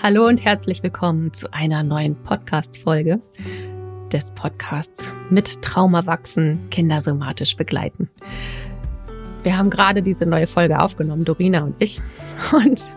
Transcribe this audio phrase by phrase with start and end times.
[0.00, 3.20] Hallo und herzlich willkommen zu einer neuen Podcast-Folge
[4.12, 8.08] des Podcasts mit Trauma wachsen, Kinder somatisch begleiten.
[9.42, 12.00] Wir haben gerade diese neue Folge aufgenommen, Dorina und ich.
[12.52, 12.88] Und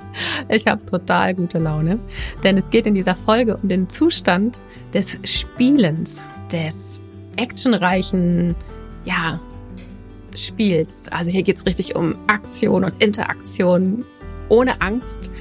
[0.47, 1.97] ich habe total gute Laune,
[2.43, 4.61] denn es geht in dieser Folge um den Zustand
[4.93, 7.01] des Spielens, des
[7.37, 8.53] actionreichen,
[9.05, 9.39] ja,
[10.35, 11.07] Spiels.
[11.11, 14.05] Also hier geht es richtig um Aktion und Interaktion
[14.49, 15.31] ohne Angst.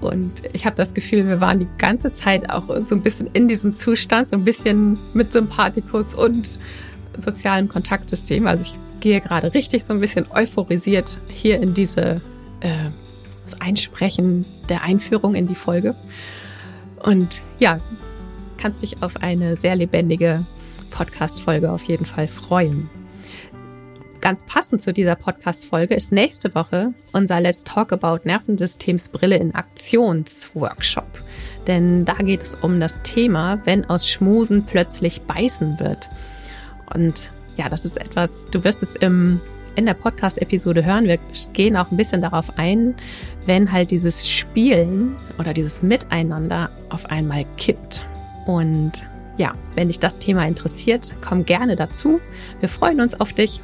[0.00, 3.48] Und ich habe das Gefühl, wir waren die ganze Zeit auch so ein bisschen in
[3.48, 6.58] diesem Zustand, so ein bisschen mit Sympathikus und
[7.16, 8.46] sozialem Kontaktsystem.
[8.46, 12.20] Also ich gehe gerade richtig so ein bisschen euphorisiert hier in diese
[12.60, 12.90] äh,
[13.44, 15.94] das Einsprechen der Einführung in die Folge.
[17.02, 17.80] Und ja,
[18.56, 20.46] kannst dich auf eine sehr lebendige
[20.90, 22.88] Podcast-Folge auf jeden Fall freuen.
[24.24, 31.22] Ganz passend zu dieser Podcast-Folge ist nächste Woche unser Let's Talk About Nervensystemsbrille in Aktions-Workshop.
[31.66, 36.08] Denn da geht es um das Thema, wenn aus Schmusen plötzlich beißen wird.
[36.94, 39.42] Und ja, das ist etwas, du wirst es im,
[39.76, 41.04] in der Podcast-Episode hören.
[41.04, 41.18] Wir
[41.52, 42.94] gehen auch ein bisschen darauf ein,
[43.44, 48.06] wenn halt dieses Spielen oder dieses Miteinander auf einmal kippt.
[48.46, 52.22] Und ja, wenn dich das Thema interessiert, komm gerne dazu.
[52.60, 53.60] Wir freuen uns auf dich.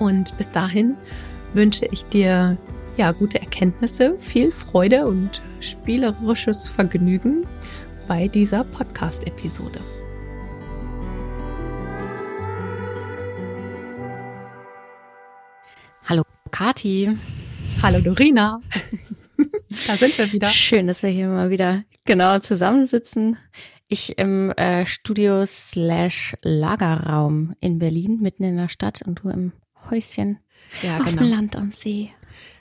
[0.00, 0.96] Und bis dahin
[1.52, 2.56] wünsche ich dir
[2.96, 7.46] ja gute Erkenntnisse, viel Freude und spielerisches Vergnügen
[8.08, 9.78] bei dieser Podcast-Episode.
[16.06, 17.18] Hallo Kati.
[17.82, 18.62] Hallo Dorina.
[19.86, 20.48] da sind wir wieder.
[20.48, 23.36] Schön, dass wir hier mal wieder genau zusammensitzen.
[23.86, 29.52] Ich im äh, Studio slash Lagerraum in Berlin, mitten in der Stadt und du im
[29.88, 30.38] Häuschen
[30.82, 31.22] ja, auf genau.
[31.22, 32.10] dem Land am See.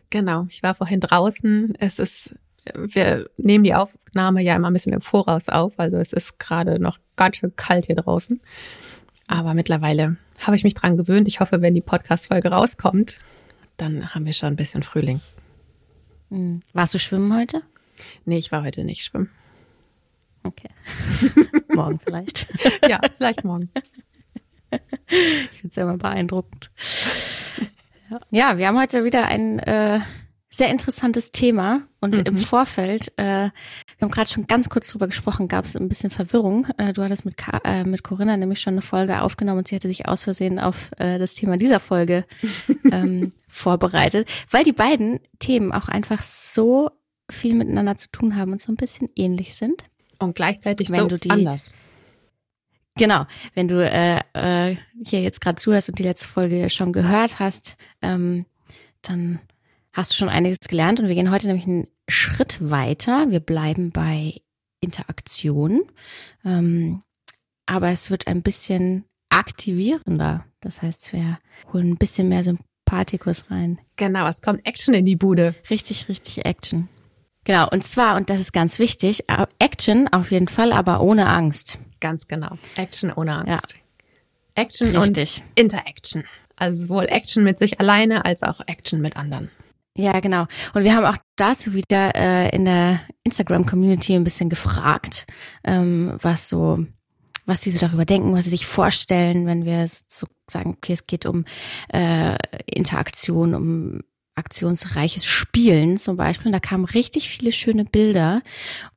[0.09, 1.75] Genau, ich war vorhin draußen.
[1.79, 2.35] Es ist,
[2.73, 6.79] wir nehmen die Aufnahme ja immer ein bisschen im Voraus auf, also es ist gerade
[6.79, 8.41] noch ganz schön kalt hier draußen.
[9.27, 11.27] Aber mittlerweile habe ich mich dran gewöhnt.
[11.27, 13.19] Ich hoffe, wenn die Podcast-Folge rauskommt,
[13.77, 15.21] dann haben wir schon ein bisschen Frühling.
[16.29, 16.61] Hm.
[16.73, 17.61] Warst du schwimmen heute?
[18.25, 19.29] Nee, ich war heute nicht schwimmen.
[20.43, 20.69] Okay.
[21.75, 22.47] morgen vielleicht.
[22.87, 23.69] ja, vielleicht morgen.
[24.71, 26.71] Ich finde es ja immer beeindruckend.
[28.31, 29.99] Ja, wir haben heute wieder ein äh,
[30.49, 32.23] sehr interessantes Thema und mhm.
[32.25, 33.51] im Vorfeld, äh, wir
[34.01, 36.67] haben gerade schon ganz kurz drüber gesprochen, gab es ein bisschen Verwirrung.
[36.77, 39.75] Äh, du hattest mit, Ka äh, mit Corinna nämlich schon eine Folge aufgenommen und sie
[39.75, 42.25] hatte sich aus Versehen auf äh, das Thema dieser Folge
[42.91, 46.89] ähm, vorbereitet, weil die beiden Themen auch einfach so
[47.29, 49.83] viel miteinander zu tun haben und so ein bisschen ähnlich sind.
[50.17, 51.73] Und gleichzeitig Wenn so die, anders.
[52.99, 57.39] Genau, wenn du äh, äh, hier jetzt gerade zuhörst und die letzte Folge schon gehört
[57.39, 58.45] hast, ähm,
[59.01, 59.39] dann
[59.93, 63.29] hast du schon einiges gelernt und wir gehen heute nämlich einen Schritt weiter.
[63.29, 64.41] Wir bleiben bei
[64.81, 65.83] Interaktion,
[66.43, 67.01] ähm,
[67.65, 70.43] aber es wird ein bisschen aktivierender.
[70.59, 71.39] Das heißt, wir
[71.71, 73.79] holen ein bisschen mehr Sympathikus rein.
[73.95, 75.55] Genau, es kommt Action in die Bude.
[75.69, 76.89] Richtig, richtig Action.
[77.45, 79.23] Genau, und zwar, und das ist ganz wichtig,
[79.59, 81.79] Action auf jeden Fall, aber ohne Angst.
[81.99, 82.57] Ganz genau.
[82.75, 83.73] Action ohne Angst.
[83.73, 83.79] Ja.
[84.63, 85.37] Action Richtig.
[85.37, 86.23] und Interaction.
[86.55, 89.49] Also sowohl Action mit sich alleine als auch Action mit anderen.
[89.95, 90.45] Ja, genau.
[90.73, 95.25] Und wir haben auch dazu wieder äh, in der Instagram-Community ein bisschen gefragt,
[95.63, 96.85] ähm, was so,
[97.45, 101.05] was die so darüber denken, was sie sich vorstellen, wenn wir so sagen, okay, es
[101.05, 101.45] geht um
[101.91, 104.01] äh, Interaktion, um
[104.39, 106.51] aktionsreiches Spielen zum Beispiel.
[106.51, 108.41] Da kamen richtig viele schöne Bilder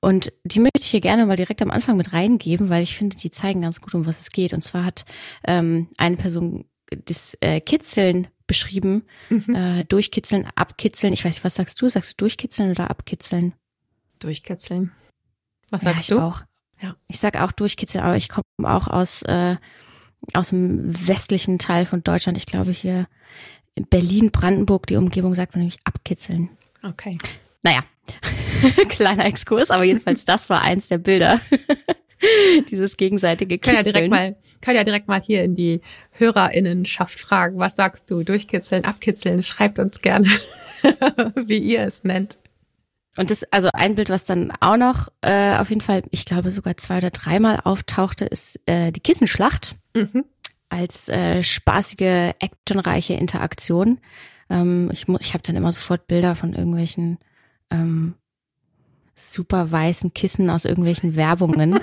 [0.01, 3.17] und die möchte ich hier gerne mal direkt am Anfang mit reingeben, weil ich finde,
[3.17, 4.55] die zeigen ganz gut, um was es geht.
[4.55, 5.05] Und zwar hat
[5.47, 6.65] ähm, eine Person
[7.05, 9.55] das äh, Kitzeln beschrieben, mhm.
[9.55, 11.13] äh, durchkitzeln, abkitzeln.
[11.13, 11.89] Ich weiß nicht, was sagst du?
[11.89, 13.55] Sagst du durchkitzeln oder abkitzeln?
[14.19, 14.93] Durchkitzeln.
[15.71, 16.19] Was ja, sagst du?
[16.19, 16.43] Auch.
[16.81, 16.97] Ja.
[17.09, 19.57] Ich sag auch durchkitzeln, aber ich komme auch aus äh,
[20.33, 22.39] aus dem westlichen Teil von Deutschland.
[22.39, 23.07] Ich glaube hier
[23.75, 26.51] Berlin, Brandenburg, die Umgebung sagt man nämlich abkitzeln.
[26.83, 27.19] Okay.
[27.63, 27.85] Naja,
[28.89, 31.41] kleiner Exkurs, aber jedenfalls das war eins der Bilder.
[32.71, 33.77] Dieses gegenseitige Kitzeln.
[33.77, 35.81] Kann ja direkt mal, kann ja direkt mal hier in die
[36.13, 37.59] HörerInnenschaft fragen.
[37.59, 38.23] Was sagst du?
[38.23, 39.43] Durchkitzeln, abkitzeln?
[39.43, 40.29] Schreibt uns gerne,
[41.35, 42.39] wie ihr es nennt.
[43.17, 46.53] Und das, also ein Bild, was dann auch noch äh, auf jeden Fall, ich glaube
[46.53, 49.77] sogar zwei oder dreimal auftauchte, ist äh, die Kissenschlacht.
[49.95, 50.25] Mhm
[50.73, 54.01] als äh, spaßige, actionreiche Interaktion.
[54.49, 57.19] Ähm, ich ich habe dann immer sofort Bilder von irgendwelchen
[57.71, 58.15] ähm,
[59.15, 61.79] super weißen Kissen aus irgendwelchen Werbungen.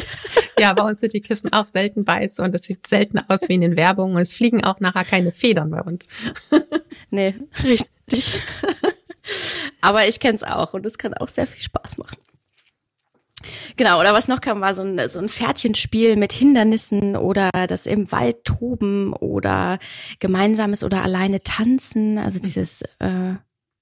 [0.58, 3.54] ja, bei uns sind die Kissen auch selten weiß und es sieht selten aus wie
[3.54, 6.06] in den Werbungen und es fliegen auch nachher keine Federn bei uns.
[7.10, 7.34] nee,
[7.64, 8.38] richtig.
[9.80, 12.18] Aber ich kenne es auch und es kann auch sehr viel Spaß machen.
[13.76, 17.86] Genau, oder was noch kam, war so ein, so ein Pferdchenspiel mit Hindernissen oder das
[17.86, 19.78] im Wald toben oder
[20.18, 22.18] gemeinsames oder alleine tanzen.
[22.18, 23.34] Also dieses äh,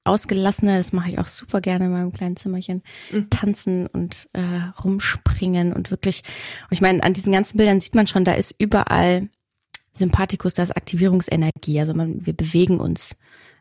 [0.04, 2.82] ausgelassene, das mache ich auch super gerne in meinem kleinen Zimmerchen.
[3.10, 3.30] Mhm.
[3.30, 4.42] Tanzen und äh,
[4.82, 6.22] rumspringen und wirklich,
[6.64, 9.28] und ich meine, an diesen ganzen Bildern sieht man schon, da ist überall
[9.92, 11.80] Sympathikus, da ist Aktivierungsenergie.
[11.80, 13.16] Also man, wir bewegen uns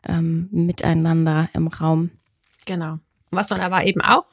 [0.06, 2.10] ähm, miteinander im Raum.
[2.66, 2.98] Genau.
[3.30, 4.26] Was man aber eben auch,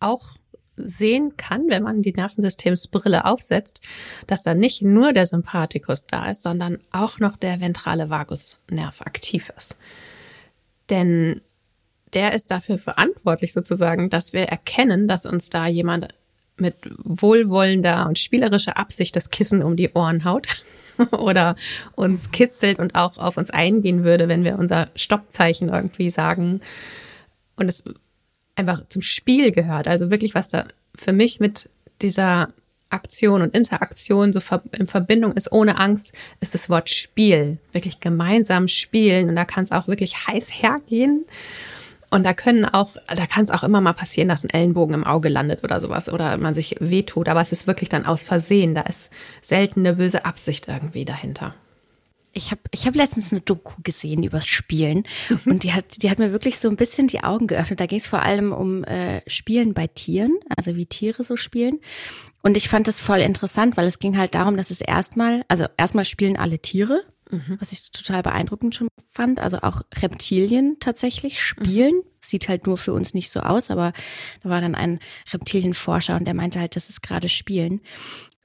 [0.00, 0.34] auch
[0.76, 3.80] sehen kann, wenn man die Nervensystemsbrille aufsetzt,
[4.26, 9.52] dass da nicht nur der Sympathikus da ist, sondern auch noch der ventrale Vagusnerv aktiv
[9.56, 9.76] ist.
[10.90, 11.40] Denn
[12.12, 16.08] der ist dafür verantwortlich sozusagen, dass wir erkennen, dass uns da jemand
[16.56, 20.46] mit wohlwollender und spielerischer Absicht das Kissen um die Ohren haut
[21.10, 21.56] oder
[21.96, 26.60] uns kitzelt und auch auf uns eingehen würde, wenn wir unser Stoppzeichen irgendwie sagen.
[27.56, 27.82] Und es
[28.56, 29.88] einfach zum Spiel gehört.
[29.88, 31.68] Also wirklich, was da für mich mit
[32.02, 32.48] dieser
[32.90, 34.40] Aktion und Interaktion so
[34.72, 37.58] in Verbindung ist, ohne Angst, ist das Wort Spiel.
[37.72, 39.28] Wirklich gemeinsam spielen.
[39.28, 41.24] Und da kann es auch wirklich heiß hergehen.
[42.10, 45.04] Und da können auch, da kann es auch immer mal passieren, dass ein Ellenbogen im
[45.04, 47.28] Auge landet oder sowas oder man sich wehtut.
[47.28, 48.76] Aber es ist wirklich dann aus Versehen.
[48.76, 49.10] Da ist
[49.40, 51.56] selten eine böse Absicht irgendwie dahinter.
[52.34, 55.04] Ich habe ich hab letztens eine Doku gesehen übers Spielen
[55.46, 57.80] und die hat, die hat mir wirklich so ein bisschen die Augen geöffnet.
[57.80, 61.80] Da ging es vor allem um äh, Spielen bei Tieren, also wie Tiere so spielen.
[62.42, 65.64] Und ich fand das voll interessant, weil es ging halt darum, dass es erstmal, also
[65.78, 67.56] erstmal spielen alle Tiere, mhm.
[67.58, 69.40] was ich total beeindruckend schon fand.
[69.40, 71.94] Also auch Reptilien tatsächlich spielen.
[71.94, 72.02] Mhm.
[72.20, 73.92] Sieht halt nur für uns nicht so aus, aber
[74.42, 74.98] da war dann ein
[75.32, 77.80] Reptilienforscher und der meinte halt, das ist gerade Spielen.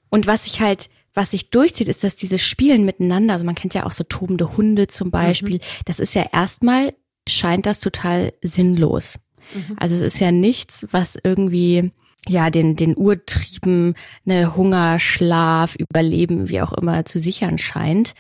[0.09, 0.89] Und was ich halt,
[1.19, 4.56] was sich durchzieht, ist, dass diese Spielen miteinander, also man kennt ja auch so tobende
[4.56, 5.83] Hunde zum Beispiel, mhm.
[5.83, 6.94] das ist ja erstmal,
[7.27, 9.19] scheint das total sinnlos.
[9.54, 9.75] Mhm.
[9.77, 11.92] Also es ist ja nichts, was irgendwie
[12.27, 18.13] ja, den, den Urtrieben, ne, Hunger, Schlaf, Überleben, wie auch immer, zu sichern scheint.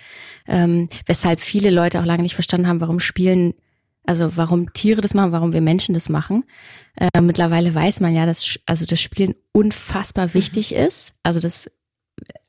[0.45, 3.53] Ähm, weshalb viele Leute auch lange nicht verstanden haben, warum Spielen,
[4.05, 6.43] also warum Tiere das machen, warum wir Menschen das machen.
[6.97, 10.79] Äh, mittlerweile weiß man ja, dass also das Spielen unfassbar wichtig mhm.
[10.79, 11.13] ist.
[11.23, 11.69] Also das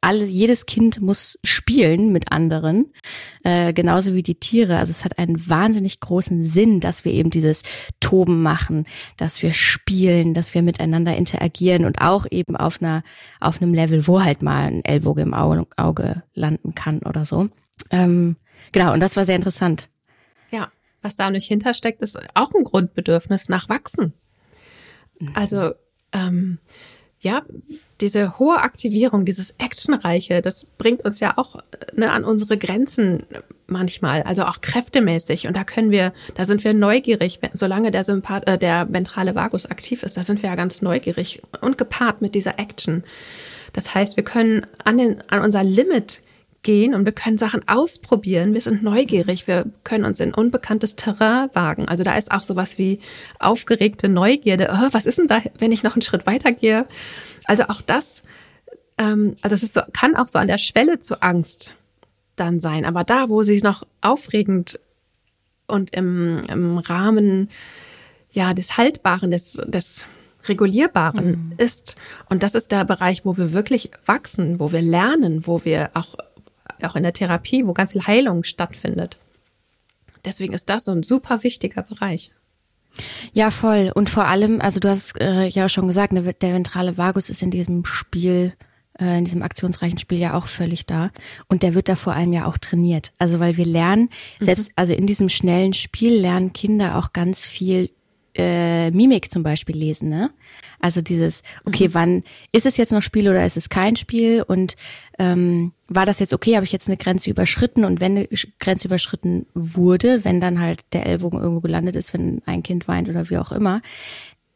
[0.01, 2.93] alle, jedes Kind muss spielen mit anderen,
[3.45, 4.79] äh, genauso wie die Tiere.
[4.79, 7.63] Also es hat einen wahnsinnig großen Sinn, dass wir eben dieses
[8.01, 8.87] Toben machen,
[9.17, 13.03] dass wir spielen, dass wir miteinander interagieren und auch eben auf einer,
[13.41, 17.49] auf einem Level, wo halt mal ein Ellbogen im Auge, Auge landen kann oder so.
[17.91, 18.37] Ähm,
[18.73, 19.89] genau, und das war sehr interessant.
[20.51, 20.71] Ja,
[21.03, 24.15] was da nicht hintersteckt, ist auch ein Grundbedürfnis nach Wachsen.
[25.19, 25.33] Mhm.
[25.35, 25.73] Also,
[26.13, 26.59] ähm,
[27.21, 27.43] ja,
[28.01, 31.57] diese hohe Aktivierung, dieses Actionreiche, das bringt uns ja auch
[31.95, 33.25] ne, an unsere Grenzen
[33.67, 35.47] manchmal, also auch kräftemäßig.
[35.47, 39.67] Und da können wir, da sind wir neugierig, solange der Sympath, äh, der ventrale Vagus
[39.67, 43.05] aktiv ist, da sind wir ja ganz neugierig und gepaart mit dieser Action.
[43.73, 46.23] Das heißt, wir können an, den, an unser Limit
[46.63, 48.53] gehen und wir können Sachen ausprobieren.
[48.53, 49.47] Wir sind neugierig.
[49.47, 51.89] Wir können uns in unbekanntes Terrain wagen.
[51.89, 53.01] Also da ist auch sowas wie
[53.39, 54.71] aufgeregte Neugierde.
[54.73, 56.87] Oh, was ist denn da, wenn ich noch einen Schritt weitergehe?
[57.45, 58.23] Also auch das,
[58.99, 61.75] ähm, also es so, kann auch so an der Schwelle zu Angst
[62.37, 62.85] dann sein.
[62.85, 64.79] Aber da, wo sie noch aufregend
[65.67, 67.49] und im, im Rahmen
[68.33, 70.07] ja des Haltbaren, des, des
[70.49, 71.53] Regulierbaren mhm.
[71.59, 71.97] ist.
[72.29, 76.15] Und das ist der Bereich, wo wir wirklich wachsen, wo wir lernen, wo wir auch
[76.83, 79.19] auch in der Therapie, wo ganz viel Heilung stattfindet.
[80.25, 82.33] Deswegen ist das so ein super wichtiger Bereich.
[83.33, 83.93] Ja, voll.
[83.95, 87.43] Und vor allem, also du hast äh, ja schon gesagt, ne, der ventrale Vagus ist
[87.43, 88.55] in diesem Spiel,
[88.99, 91.11] äh, in diesem aktionsreichen Spiel ja auch völlig da.
[91.49, 93.13] Und der wird da vor allem ja auch trainiert.
[93.19, 94.11] Also weil wir lernen,
[94.41, 94.75] selbst, mhm.
[94.77, 97.91] also in diesem schnellen Spiel lernen Kinder auch ganz viel
[98.41, 100.31] äh, Mimik zum Beispiel lesen, ne?
[100.81, 101.95] Also dieses, okay, mhm.
[101.95, 104.43] wann ist es jetzt noch Spiel oder ist es kein Spiel?
[104.43, 104.77] Und
[105.19, 107.85] ähm, war das jetzt okay, habe ich jetzt eine Grenze überschritten?
[107.85, 108.29] Und wenn eine
[108.59, 113.09] Grenze überschritten wurde, wenn dann halt der Ellbogen irgendwo gelandet ist, wenn ein Kind weint
[113.09, 113.83] oder wie auch immer,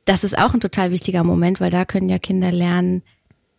[0.06, 3.02] das ist auch ein total wichtiger Moment, weil da können ja Kinder lernen,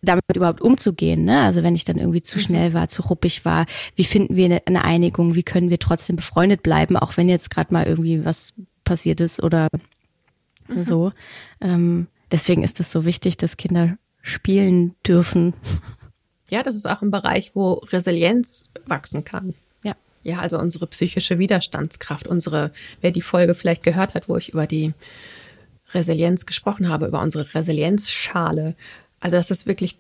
[0.02, 1.26] damit überhaupt umzugehen.
[1.26, 1.42] Ne?
[1.42, 2.42] Also wenn ich dann irgendwie zu mhm.
[2.42, 3.66] schnell war, zu ruppig war,
[3.96, 7.74] wie finden wir eine Einigung, wie können wir trotzdem befreundet bleiben, auch wenn jetzt gerade
[7.74, 8.54] mal irgendwie was
[8.84, 9.68] passiert ist oder
[10.68, 10.84] mhm.
[10.84, 11.12] so.
[11.62, 15.54] Ähm, deswegen ist es so wichtig, dass Kinder spielen dürfen.
[16.50, 19.54] Ja, das ist auch ein Bereich, wo Resilienz wachsen kann.
[19.84, 19.96] Ja.
[20.24, 24.68] Ja, also unsere psychische Widerstandskraft, unsere, wer die Folge vielleicht gehört hat, wo ich über
[24.68, 24.94] die
[25.94, 28.76] Resilienz gesprochen habe, über unsere Resilienzschale.
[29.22, 29.98] Also das ist wirklich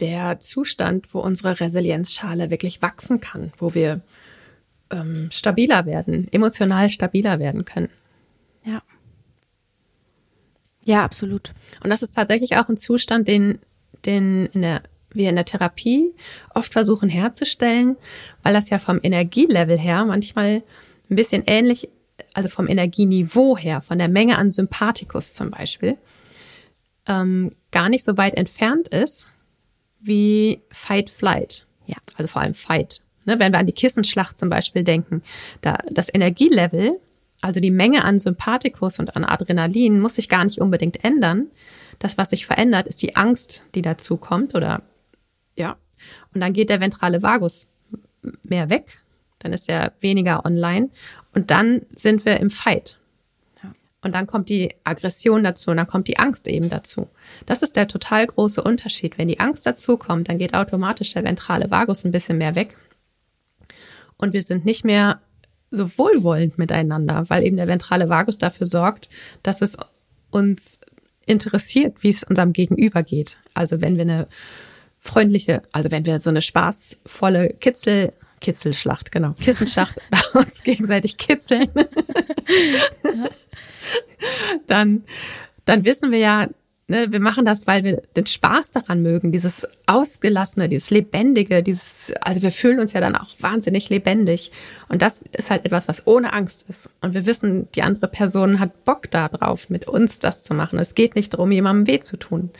[0.00, 4.02] der Zustand, wo unsere Resilienzschale wirklich wachsen kann, wo wir
[4.90, 7.90] ähm, stabiler werden, emotional stabiler werden können.
[8.64, 8.82] Ja.
[10.84, 11.52] Ja, absolut.
[11.82, 13.58] Und das ist tatsächlich auch ein Zustand, den,
[14.04, 16.14] den in der, wir in der Therapie
[16.54, 17.96] oft versuchen herzustellen,
[18.42, 20.62] weil das ja vom Energielevel her manchmal
[21.10, 21.88] ein bisschen ähnlich,
[22.34, 25.96] also vom Energieniveau her, von der Menge an Sympathikus zum Beispiel,
[27.06, 29.26] ähm, gar nicht so weit entfernt ist
[30.00, 31.66] wie Fight Flight.
[31.86, 31.96] Ja.
[32.16, 33.00] Also vor allem Fight.
[33.24, 35.22] Ne, wenn wir an die Kissenschlacht zum Beispiel denken,
[35.62, 37.00] da das Energielevel,
[37.44, 41.48] also die Menge an Sympathikus und an Adrenalin, muss sich gar nicht unbedingt ändern.
[41.98, 44.82] Das, was sich verändert, ist die Angst, die dazu kommt oder
[45.54, 45.76] ja.
[46.32, 47.68] Und dann geht der ventrale Vagus
[48.42, 49.02] mehr weg,
[49.40, 50.88] dann ist er weniger online
[51.34, 52.98] und dann sind wir im Fight.
[54.00, 57.08] Und dann kommt die Aggression dazu und dann kommt die Angst eben dazu.
[57.46, 59.16] Das ist der total große Unterschied.
[59.16, 62.76] Wenn die Angst dazu kommt, dann geht automatisch der ventrale Vagus ein bisschen mehr weg.
[64.16, 65.20] Und wir sind nicht mehr
[65.74, 69.08] so wohlwollend miteinander, weil eben der ventrale Vagus dafür sorgt,
[69.42, 69.76] dass es
[70.30, 70.80] uns
[71.26, 73.38] interessiert, wie es unserem Gegenüber geht.
[73.54, 74.28] Also wenn wir eine
[74.98, 79.96] freundliche, also wenn wir so eine spaßvolle Kitzel, Kitzelschlacht, genau, Kissenschlacht
[80.34, 81.68] uns gegenseitig kitzeln,
[84.66, 85.04] dann,
[85.64, 86.48] dann wissen wir ja,
[86.88, 92.12] ne, wir machen das, weil wir den Spaß daran mögen, dieses Ausgelassene, dieses Lebendige, dieses,
[92.20, 94.52] also wir fühlen uns ja dann auch wahnsinnig lebendig.
[94.88, 96.90] Und das ist halt etwas, was ohne Angst ist.
[97.00, 100.78] Und wir wissen, die andere Person hat Bock darauf, mit uns das zu machen.
[100.78, 102.50] Es geht nicht darum, jemandem weh zu tun.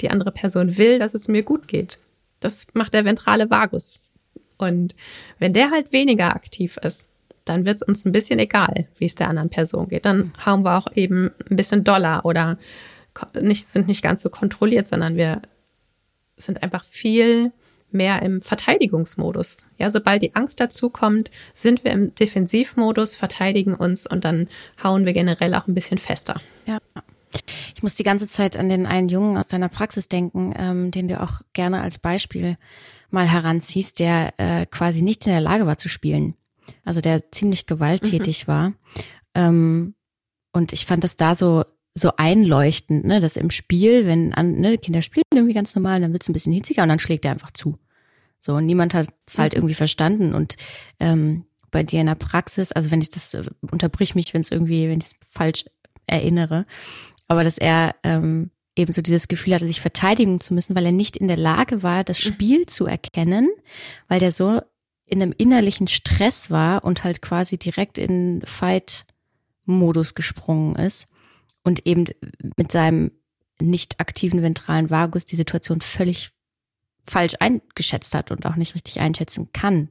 [0.00, 1.98] Die andere Person will, dass es mir gut geht.
[2.40, 4.12] Das macht der ventrale Vagus.
[4.58, 4.94] Und
[5.38, 7.08] wenn der halt weniger aktiv ist,
[7.44, 10.04] dann wird es uns ein bisschen egal, wie es der anderen Person geht.
[10.04, 12.58] Dann hauen wir auch eben ein bisschen doller oder
[13.40, 15.42] nicht, sind nicht ganz so kontrolliert, sondern wir
[16.36, 17.52] sind einfach viel
[17.90, 19.58] mehr im Verteidigungsmodus.
[19.78, 24.48] Ja, sobald die Angst dazu kommt, sind wir im Defensivmodus, verteidigen uns und dann
[24.82, 26.40] hauen wir generell auch ein bisschen fester.
[26.66, 26.78] Ja.
[27.74, 31.08] Ich muss die ganze Zeit an den einen Jungen aus deiner Praxis denken, ähm, den
[31.08, 32.56] du auch gerne als Beispiel
[33.10, 36.34] mal heranziehst, der äh, quasi nicht in der Lage war zu spielen
[36.84, 38.52] also der ziemlich gewalttätig mhm.
[38.52, 38.72] war.
[39.34, 39.94] Ähm,
[40.52, 41.64] und ich fand das da so
[41.98, 46.12] so einleuchtend, ne, dass im Spiel, wenn an, ne, Kinder spielen irgendwie ganz normal, dann
[46.12, 47.78] wird es ein bisschen hitziger und dann schlägt er einfach zu.
[48.38, 50.34] So, und niemand hat es halt irgendwie verstanden.
[50.34, 50.56] Und
[51.00, 54.50] ähm, bei dir in der Praxis, also wenn ich das, äh, unterbrich mich, wenn es
[54.50, 55.64] irgendwie, wenn ich es falsch
[56.06, 56.66] erinnere,
[57.28, 60.92] aber dass er ähm, eben so dieses Gefühl hatte, sich verteidigen zu müssen, weil er
[60.92, 62.28] nicht in der Lage war, das mhm.
[62.28, 63.48] Spiel zu erkennen,
[64.08, 64.60] weil der so
[65.06, 71.08] in einem innerlichen Stress war und halt quasi direkt in Fight-Modus gesprungen ist
[71.66, 72.06] und eben
[72.56, 73.10] mit seinem
[73.60, 76.30] nicht aktiven ventralen Vagus die Situation völlig
[77.06, 79.90] falsch eingeschätzt hat und auch nicht richtig einschätzen kann,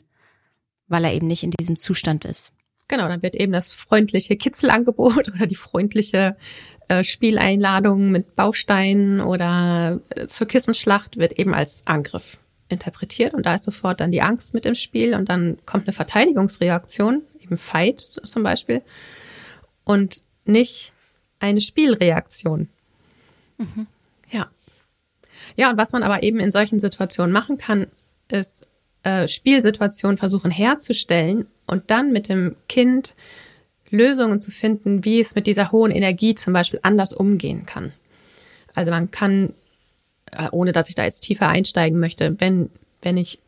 [0.87, 2.53] weil er eben nicht in diesem Zustand ist.
[2.87, 6.37] Genau, dann wird eben das freundliche Kitzelangebot oder die freundliche
[6.87, 12.39] äh, Spieleinladung mit Bausteinen oder äh, zur Kissenschlacht wird eben als Angriff
[12.69, 15.93] interpretiert und da ist sofort dann die Angst mit im Spiel und dann kommt eine
[15.93, 18.81] Verteidigungsreaktion, eben Fight zum Beispiel,
[19.83, 20.93] und nicht
[21.39, 22.69] eine Spielreaktion.
[23.57, 23.87] Mhm.
[24.31, 24.49] Ja.
[25.55, 27.87] Ja, und was man aber eben in solchen Situationen machen kann,
[28.29, 28.67] ist
[29.03, 33.15] äh, Spielsituationen versuchen herzustellen und dann mit dem Kind
[33.91, 37.93] Lösungen zu finden, wie es mit dieser hohen Energie zum Beispiel anders umgehen kann.
[38.73, 39.53] Also man kann
[40.31, 42.69] äh, ohne dass ich da jetzt tiefer einsteigen möchte, wenn,
[43.01, 43.39] wenn ich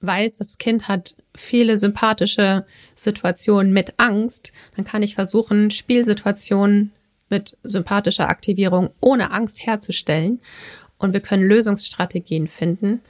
[0.00, 2.64] weiß, das Kind hat viele sympathische
[2.94, 6.92] Situationen mit Angst, dann kann ich versuchen, Spielsituationen
[7.28, 10.40] mit sympathischer Aktivierung ohne Angst herzustellen.
[10.98, 13.00] Und wir können Lösungsstrategien finden,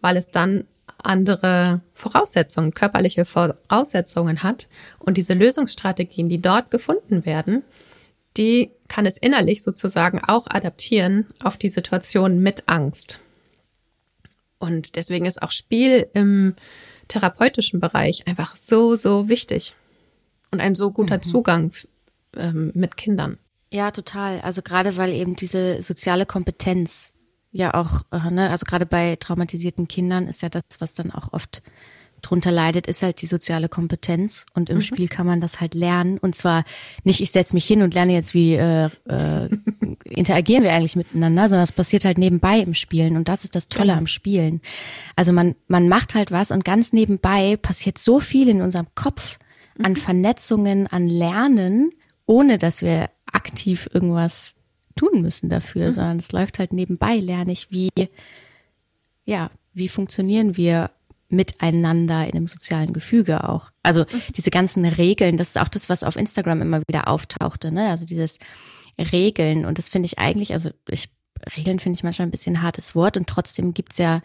[0.00, 0.64] weil es dann
[1.02, 4.68] andere Voraussetzungen, körperliche Voraussetzungen hat.
[4.98, 7.62] Und diese Lösungsstrategien, die dort gefunden werden,
[8.36, 13.20] die kann es innerlich sozusagen auch adaptieren auf die Situation mit Angst.
[14.60, 16.54] Und deswegen ist auch Spiel im
[17.08, 19.74] therapeutischen Bereich einfach so, so wichtig
[20.52, 21.22] und ein so guter mhm.
[21.22, 21.72] Zugang
[22.36, 23.38] ähm, mit Kindern.
[23.72, 24.40] Ja, total.
[24.42, 27.12] Also gerade weil eben diese soziale Kompetenz
[27.52, 31.32] ja auch, äh, ne, also gerade bei traumatisierten Kindern ist ja das, was dann auch
[31.32, 31.62] oft
[32.20, 34.46] drunter leidet, ist halt die soziale Kompetenz.
[34.54, 34.82] Und im mhm.
[34.82, 36.18] Spiel kann man das halt lernen.
[36.18, 36.64] Und zwar
[37.04, 39.48] nicht, ich setze mich hin und lerne jetzt, wie äh, äh,
[40.04, 43.16] interagieren wir eigentlich miteinander, sondern es passiert halt nebenbei im Spielen.
[43.16, 43.98] Und das ist das Tolle mhm.
[43.98, 44.60] am Spielen.
[45.16, 49.38] Also man, man macht halt was und ganz nebenbei passiert so viel in unserem Kopf
[49.82, 49.96] an mhm.
[49.96, 51.90] Vernetzungen, an Lernen,
[52.26, 54.54] ohne dass wir aktiv irgendwas
[54.96, 55.92] tun müssen dafür, mhm.
[55.92, 57.90] sondern es läuft halt nebenbei, lerne ich, wie,
[59.24, 60.90] ja, wie funktionieren wir
[61.30, 63.70] miteinander in einem sozialen Gefüge auch.
[63.82, 64.22] Also mhm.
[64.36, 67.72] diese ganzen Regeln, das ist auch das, was auf Instagram immer wieder auftauchte.
[67.72, 67.88] Ne?
[67.88, 68.38] Also dieses,
[69.00, 69.64] Regeln.
[69.64, 71.08] Und das finde ich eigentlich, also ich,
[71.56, 74.22] Regeln finde ich manchmal ein bisschen ein hartes Wort und trotzdem gibt's ja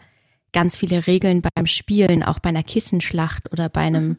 [0.52, 4.18] ganz viele Regeln beim Spielen, auch bei einer Kissenschlacht oder bei einem, mhm.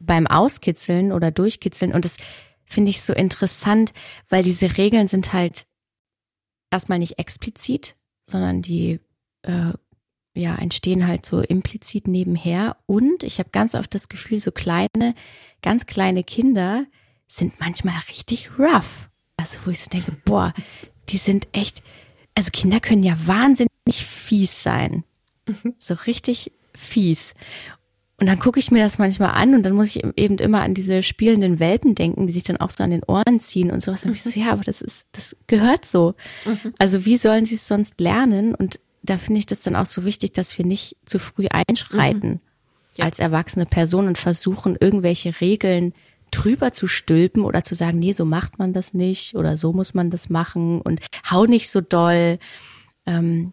[0.00, 1.92] beim Auskitzeln oder Durchkitzeln.
[1.92, 2.16] Und das
[2.64, 3.92] finde ich so interessant,
[4.28, 5.66] weil diese Regeln sind halt
[6.70, 9.00] erstmal nicht explizit, sondern die
[9.42, 9.72] äh,
[10.34, 12.76] ja entstehen halt so implizit nebenher.
[12.86, 15.14] Und ich habe ganz oft das Gefühl, so kleine,
[15.62, 16.86] ganz kleine Kinder
[17.26, 19.08] sind manchmal richtig rough.
[19.36, 20.52] Also wo ich so denke, boah,
[21.08, 21.82] die sind echt,
[22.34, 25.04] also Kinder können ja wahnsinnig fies sein.
[25.46, 25.74] Mhm.
[25.78, 27.34] So richtig fies.
[28.20, 30.74] Und dann gucke ich mir das manchmal an und dann muss ich eben immer an
[30.74, 34.04] diese spielenden Welpen denken, die sich dann auch so an den Ohren ziehen und sowas.
[34.04, 36.14] Und ich so, ja, aber das ist, das gehört so.
[36.44, 36.74] Mhm.
[36.78, 38.54] Also wie sollen sie es sonst lernen?
[38.54, 38.78] Und
[39.10, 42.40] da finde ich das dann auch so wichtig, dass wir nicht zu früh einschreiten mhm.
[42.96, 43.04] ja.
[43.06, 45.94] als erwachsene Person und versuchen, irgendwelche Regeln
[46.30, 49.94] drüber zu stülpen oder zu sagen, nee, so macht man das nicht oder so muss
[49.94, 52.38] man das machen und hau nicht so doll.
[53.04, 53.52] Ähm,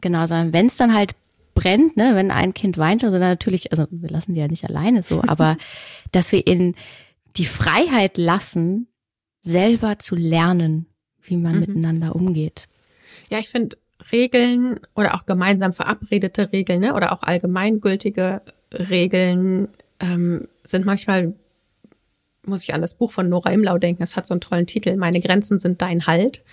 [0.00, 1.14] genau, sondern wenn es dann halt
[1.54, 5.04] brennt, ne, wenn ein Kind weint, also natürlich, also wir lassen die ja nicht alleine
[5.04, 5.56] so, aber
[6.10, 6.74] dass wir ihnen
[7.36, 8.88] die Freiheit lassen,
[9.42, 10.86] selber zu lernen,
[11.22, 11.60] wie man mhm.
[11.60, 12.66] miteinander umgeht.
[13.30, 13.76] Ja, ich finde
[14.12, 18.40] Regeln oder auch gemeinsam verabredete Regeln ne, oder auch allgemeingültige
[18.72, 19.68] Regeln
[20.00, 21.34] ähm, sind manchmal,
[22.44, 24.96] muss ich an das Buch von Nora Imlau denken, es hat so einen tollen Titel,
[24.96, 26.44] Meine Grenzen sind dein Halt.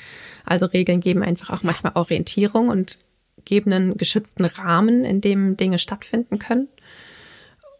[0.45, 2.99] Also Regeln geben einfach auch manchmal Orientierung und
[3.45, 6.67] geben einen geschützten Rahmen, in dem Dinge stattfinden können.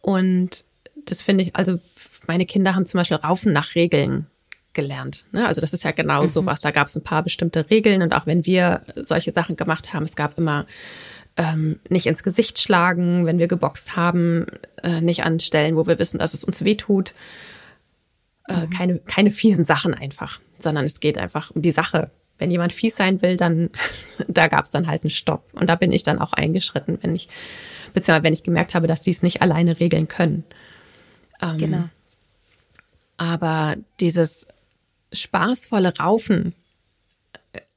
[0.01, 0.63] Und
[1.05, 1.79] das finde ich, also
[2.27, 4.27] meine Kinder haben zum Beispiel Raufen nach Regeln
[4.77, 5.25] gelernt.
[5.33, 5.45] Ne?
[5.45, 6.31] Also das ist ja genau mhm.
[6.31, 6.61] sowas.
[6.61, 10.03] Da gab es ein paar bestimmte Regeln und auch wenn wir solche Sachen gemacht haben,
[10.03, 10.65] es gab immer
[11.35, 14.45] ähm, nicht ins Gesicht schlagen, wenn wir geboxt haben,
[14.83, 17.13] äh, nicht an Stellen, wo wir wissen, dass es uns wehtut.
[18.47, 18.69] Äh, mhm.
[18.69, 22.95] keine, keine fiesen Sachen einfach, sondern es geht einfach um die Sache wenn jemand fies
[22.95, 23.69] sein will, dann
[24.27, 25.49] da gab es dann halt einen Stopp.
[25.53, 27.29] Und da bin ich dann auch eingeschritten, wenn ich,
[27.93, 30.43] beziehungsweise wenn ich gemerkt habe, dass die es nicht alleine regeln können.
[31.41, 31.83] Ähm, genau.
[33.17, 34.47] Aber dieses
[35.11, 36.53] spaßvolle Raufen,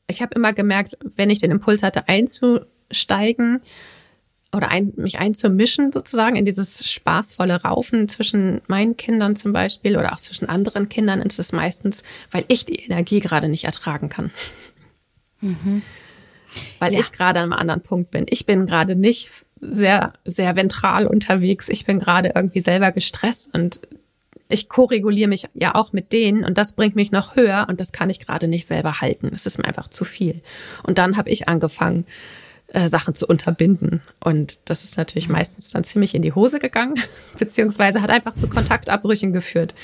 [0.06, 3.62] ich habe immer gemerkt, wenn ich den Impuls hatte, einzusteigen,
[4.52, 10.12] oder ein, mich einzumischen sozusagen in dieses spaßvolle Raufen zwischen meinen Kindern zum Beispiel oder
[10.12, 14.32] auch zwischen anderen Kindern ist es meistens, weil ich die Energie gerade nicht ertragen kann.
[15.40, 15.82] Mhm.
[16.80, 16.98] Weil ja.
[16.98, 18.26] ich gerade an einem anderen Punkt bin.
[18.28, 21.68] Ich bin gerade nicht sehr, sehr ventral unterwegs.
[21.68, 23.78] Ich bin gerade irgendwie selber gestresst und
[24.50, 27.92] ich koreguliere mich ja auch mit denen und das bringt mich noch höher und das
[27.92, 29.30] kann ich gerade nicht selber halten.
[29.34, 30.42] Es ist mir einfach zu viel.
[30.82, 32.04] Und dann habe ich angefangen,
[32.72, 34.00] äh, Sachen zu unterbinden.
[34.22, 36.94] Und das ist natürlich meistens dann ziemlich in die Hose gegangen,
[37.38, 39.74] beziehungsweise hat einfach zu Kontaktabbrüchen geführt.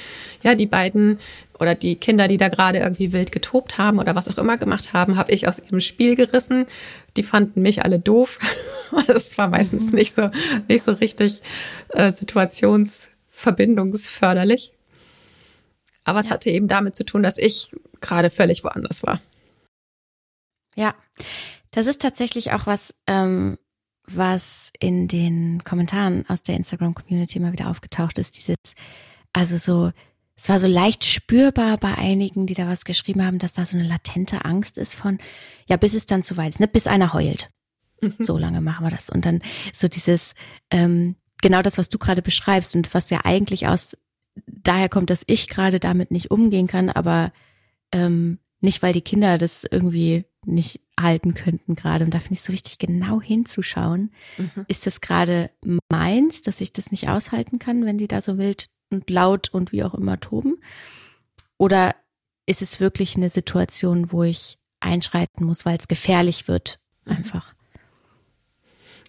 [0.43, 1.19] Ja, die beiden
[1.59, 4.93] oder die Kinder, die da gerade irgendwie wild getobt haben oder was auch immer gemacht
[4.93, 6.67] haben, habe ich aus ihrem Spiel gerissen.
[7.17, 8.39] Die fanden mich alle doof.
[9.09, 9.99] Das war meistens mhm.
[9.99, 10.31] nicht so
[10.69, 11.43] nicht so richtig
[11.89, 12.13] äh,
[13.37, 14.73] situationsverbindungsförderlich.
[16.05, 16.33] Aber es ja.
[16.33, 17.71] hatte eben damit zu tun, dass ich
[18.01, 19.21] gerade völlig woanders war.
[20.77, 20.95] Ja,
[21.71, 23.59] das ist tatsächlich auch was, ähm,
[24.07, 28.37] was in den Kommentaren aus der Instagram-Community immer wieder aufgetaucht ist.
[28.37, 28.57] Dieses,
[29.33, 29.93] also so,
[30.37, 33.77] es war so leicht spürbar bei einigen, die da was geschrieben haben, dass da so
[33.77, 35.19] eine latente Angst ist von,
[35.67, 37.51] ja, bis es dann zu weit ist, ne, bis einer heult.
[38.01, 38.15] Mhm.
[38.21, 39.11] So lange machen wir das.
[39.11, 40.35] Und dann so dieses,
[40.71, 43.97] ähm, genau das, was du gerade beschreibst und was ja eigentlich aus
[44.47, 47.33] daher kommt, dass ich gerade damit nicht umgehen kann, aber
[47.93, 52.05] ähm, nicht, weil die Kinder das irgendwie nicht halten könnten gerade.
[52.05, 54.13] Und da finde ich es so wichtig, genau hinzuschauen.
[54.39, 54.65] Mhm.
[54.69, 55.51] Ist das gerade
[55.91, 59.73] meins, dass ich das nicht aushalten kann, wenn die da so wild und laut und
[59.73, 60.59] wie auch immer toben?
[61.59, 61.97] Oder
[62.47, 66.79] ist es wirklich eine Situation, wo ich einschreiten muss, weil es gefährlich wird?
[67.05, 67.17] Mhm.
[67.17, 67.56] Einfach.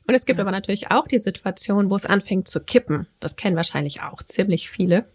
[0.07, 0.43] Und es gibt ja.
[0.43, 3.07] aber natürlich auch die Situation, wo es anfängt zu kippen.
[3.19, 5.05] Das kennen wahrscheinlich auch ziemlich viele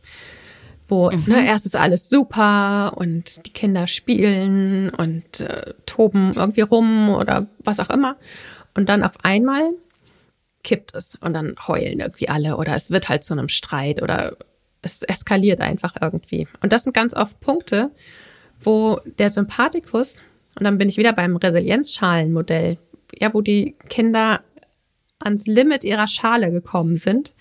[0.93, 1.25] wo mhm.
[1.27, 7.47] ne, erst ist alles super und die Kinder spielen und äh, toben irgendwie rum oder
[7.65, 8.17] was auch immer.
[8.75, 9.71] Und dann auf einmal
[10.63, 14.37] kippt es und dann heulen irgendwie alle oder es wird halt zu einem Streit oder
[14.83, 16.47] es eskaliert einfach irgendwie.
[16.61, 17.91] Und das sind ganz oft Punkte,
[18.61, 20.23] wo der Sympathikus,
[20.59, 22.77] und dann bin ich wieder beim Resilienzschalenmodell,
[23.19, 24.43] ja, wo die Kinder
[25.23, 27.33] ans Limit ihrer Schale gekommen sind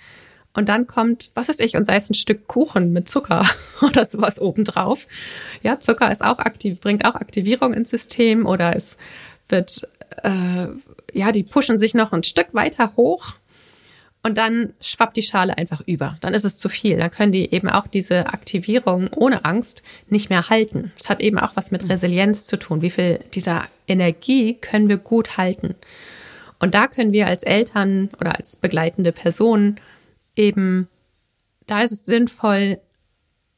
[0.53, 3.45] und dann kommt, was weiß ich, und sei es ein Stück Kuchen mit Zucker
[3.81, 5.07] oder sowas obendrauf.
[5.63, 8.97] Ja, Zucker ist auch aktiv, bringt auch Aktivierung ins System oder es
[9.47, 9.87] wird,
[10.23, 10.67] äh,
[11.13, 13.35] ja, die pushen sich noch ein Stück weiter hoch.
[14.23, 16.15] Und dann schwappt die Schale einfach über.
[16.21, 16.97] Dann ist es zu viel.
[16.97, 20.91] Dann können die eben auch diese Aktivierung ohne Angst nicht mehr halten.
[20.99, 22.83] Es hat eben auch was mit Resilienz zu tun.
[22.83, 25.73] Wie viel dieser Energie können wir gut halten?
[26.61, 29.77] Und da können wir als Eltern oder als begleitende Person
[30.35, 30.87] eben,
[31.65, 32.79] da ist es sinnvoll,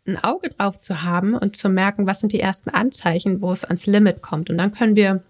[0.07, 3.65] ein Auge drauf zu haben und zu merken, was sind die ersten Anzeichen, wo es
[3.65, 4.49] ans Limit kommt.
[4.49, 5.21] Und dann können wir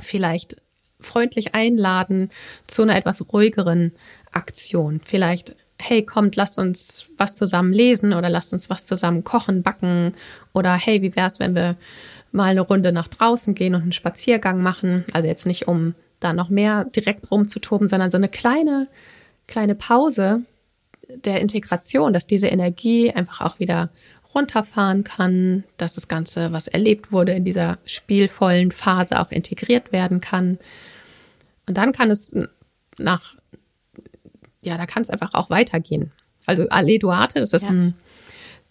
[0.00, 0.56] vielleicht
[0.98, 2.30] freundlich einladen
[2.66, 3.92] zu einer etwas ruhigeren
[4.32, 5.00] Aktion.
[5.02, 10.12] Vielleicht, hey, kommt, lasst uns was zusammen lesen oder lasst uns was zusammen kochen, backen
[10.52, 11.76] oder hey, wie wäre es, wenn wir
[12.32, 15.04] mal eine Runde nach draußen gehen und einen Spaziergang machen?
[15.12, 18.88] Also jetzt nicht um da noch mehr direkt rumzutoben, sondern so eine kleine,
[19.46, 20.42] kleine Pause
[21.08, 23.90] der Integration, dass diese Energie einfach auch wieder
[24.34, 30.20] runterfahren kann, dass das Ganze, was erlebt wurde in dieser spielvollen Phase, auch integriert werden
[30.20, 30.58] kann.
[31.66, 32.36] Und dann kann es
[32.98, 33.36] nach,
[34.60, 36.12] ja, da kann es einfach auch weitergehen.
[36.44, 37.70] Also Ale Duarte, das ist ja.
[37.70, 37.94] ein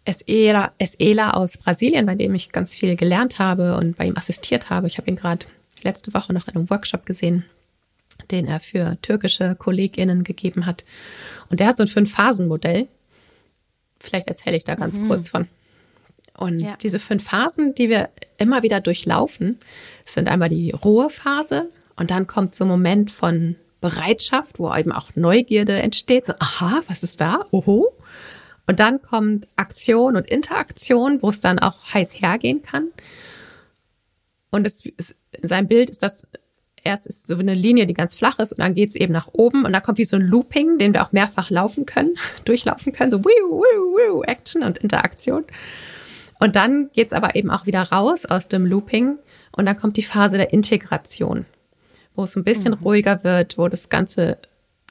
[0.06, 4.70] Esela, Esela aus Brasilien, bei dem ich ganz viel gelernt habe und bei ihm assistiert
[4.70, 4.88] habe.
[4.88, 5.48] Ich habe ihn gerade
[5.86, 7.46] letzte Woche noch in einem Workshop gesehen,
[8.32, 10.86] den er für türkische KollegInnen gegeben hat.
[11.50, 12.88] Und der hat so ein Fünf-Phasen-Modell.
[14.00, 15.08] Vielleicht erzähle ich da ganz mhm.
[15.08, 15.48] kurz von.
[16.38, 16.76] Und ja.
[16.82, 19.58] diese fünf Phasen, die wir immer wieder durchlaufen,
[20.04, 25.16] sind einmal die Ruhephase und dann kommt so ein Moment von Bereitschaft, wo eben auch
[25.16, 26.26] Neugierde entsteht.
[26.26, 27.46] So, aha, was ist da?
[27.52, 27.94] Oho.
[28.68, 32.90] Und dann kommt Aktion und Interaktion, wo es dann auch heiß hergehen kann.
[34.50, 36.28] Und es, es, in seinem Bild ist das
[36.86, 39.28] erst ist so eine Linie, die ganz flach ist und dann geht es eben nach
[39.34, 42.94] oben und dann kommt wie so ein Looping, den wir auch mehrfach laufen können, durchlaufen
[42.94, 45.44] können, so wiu, wiu, wiu, Action und Interaktion.
[46.40, 49.18] Und dann geht es aber eben auch wieder raus aus dem Looping
[49.58, 51.46] und dann kommt die Phase der Integration,
[52.14, 52.84] wo es ein bisschen mhm.
[52.84, 54.38] ruhiger wird, wo das ganze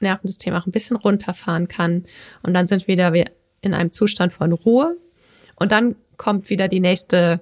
[0.01, 2.05] Nervensystem auch ein bisschen runterfahren kann
[2.43, 3.31] und dann sind wir wieder
[3.61, 4.97] in einem Zustand von Ruhe
[5.55, 7.39] und dann kommt wieder die nächste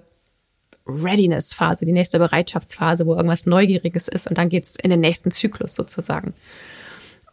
[0.85, 5.75] Readiness-Phase, die nächste Bereitschaftsphase, wo irgendwas Neugieriges ist und dann geht's in den nächsten Zyklus
[5.75, 6.33] sozusagen.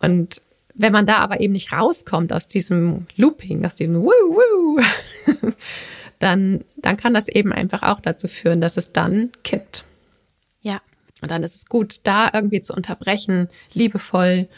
[0.00, 0.42] Und
[0.74, 4.80] wenn man da aber eben nicht rauskommt aus diesem Looping, aus diesem Woo, Woo,
[6.18, 9.84] dann, dann kann das eben einfach auch dazu führen, dass es dann kippt.
[10.60, 10.80] Ja.
[11.22, 14.48] Und dann ist es gut, da irgendwie zu unterbrechen, liebevoll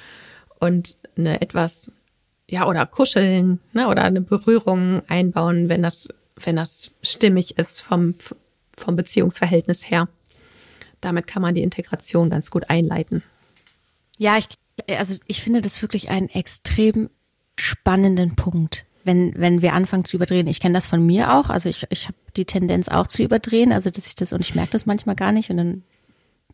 [0.61, 1.91] und eine etwas,
[2.49, 8.15] ja, oder kuscheln, ne, oder eine Berührung einbauen, wenn das, wenn das stimmig ist vom,
[8.77, 10.09] vom Beziehungsverhältnis her.
[11.01, 13.23] Damit kann man die Integration ganz gut einleiten.
[14.19, 14.47] Ja, ich,
[14.97, 17.11] also ich finde das wirklich einen extrem
[17.59, 20.47] spannenden Punkt, wenn, wenn wir anfangen zu überdrehen.
[20.47, 21.51] Ich kenne das von mir auch.
[21.51, 24.55] Also ich, ich habe die Tendenz auch zu überdrehen, also dass ich das und ich
[24.55, 25.83] merke das manchmal gar nicht und dann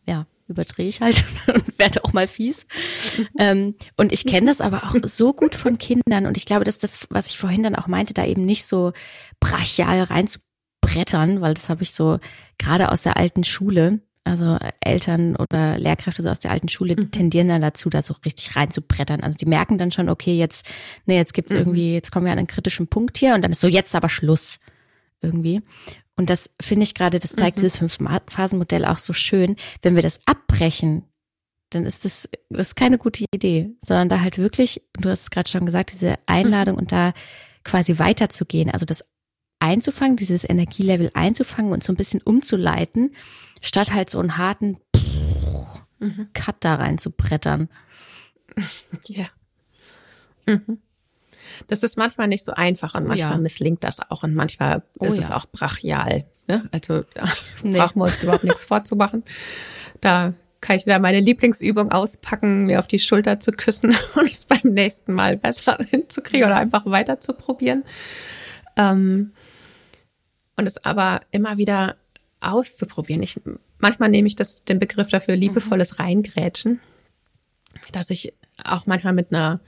[0.05, 2.65] ja, überdrehe ich halt und werde auch mal fies.
[3.39, 6.77] ähm, und ich kenne das aber auch so gut von Kindern und ich glaube, dass
[6.77, 8.93] das, was ich vorhin dann auch meinte, da eben nicht so
[9.39, 10.39] brachial reinzu
[10.81, 12.19] brettern, weil das habe ich so
[12.57, 17.07] gerade aus der alten Schule, also Eltern oder Lehrkräfte so aus der alten Schule, die
[17.07, 17.11] mhm.
[17.11, 19.21] tendieren dann dazu, da so richtig reinzubrettern.
[19.21, 20.69] Also die merken dann schon, okay, jetzt,
[21.05, 21.59] ne, jetzt gibt's mhm.
[21.59, 24.09] irgendwie, jetzt kommen wir an einen kritischen Punkt hier und dann ist so jetzt aber
[24.09, 24.59] Schluss
[25.21, 25.61] irgendwie.
[26.15, 27.61] Und das finde ich gerade, das zeigt mhm.
[27.61, 29.55] dieses Fünf-Phasen-Modell auch so schön.
[29.81, 31.05] Wenn wir das abbrechen,
[31.69, 35.29] dann ist das, das ist keine gute Idee, sondern da halt wirklich, du hast es
[35.29, 36.81] gerade schon gesagt, diese Einladung mhm.
[36.81, 37.13] und da
[37.63, 39.05] quasi weiterzugehen, also das
[39.59, 43.15] einzufangen, dieses Energielevel einzufangen und so ein bisschen umzuleiten,
[43.61, 44.77] statt halt so einen harten
[45.99, 46.29] mhm.
[46.33, 47.69] Cut da rein zu brettern.
[49.05, 49.27] Ja.
[50.45, 50.79] Mhm.
[51.67, 53.37] Das ist manchmal nicht so einfach und manchmal ja.
[53.37, 55.23] misslingt das auch und manchmal oh, ist ja.
[55.23, 56.25] es auch brachial.
[56.47, 56.67] Ne?
[56.71, 57.25] Also da
[57.63, 57.77] nee.
[57.77, 59.23] brauchen wir uns überhaupt nichts vorzumachen.
[60.01, 64.45] Da kann ich wieder meine Lieblingsübung auspacken, mir auf die Schulter zu küssen und es
[64.45, 67.83] beim nächsten Mal besser hinzukriegen oder einfach weiter zu probieren.
[68.75, 69.31] Ähm,
[70.59, 71.95] und es aber immer wieder
[72.41, 73.23] auszuprobieren.
[73.23, 73.39] Ich,
[73.79, 76.03] manchmal nehme ich das, den Begriff dafür liebevolles mhm.
[76.03, 76.79] Reingrätschen,
[77.91, 79.59] dass ich auch manchmal mit einer,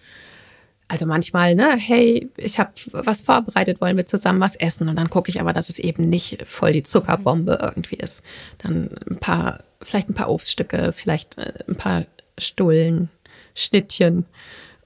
[0.88, 5.10] also manchmal, ne, hey, ich habe was vorbereitet, wollen wir zusammen was essen und dann
[5.10, 8.24] gucke ich aber, dass es eben nicht voll die Zuckerbombe irgendwie ist.
[8.58, 12.06] Dann ein paar, vielleicht ein paar Obststücke, vielleicht äh, ein paar
[12.38, 13.10] Stullen,
[13.56, 14.26] Schnittchen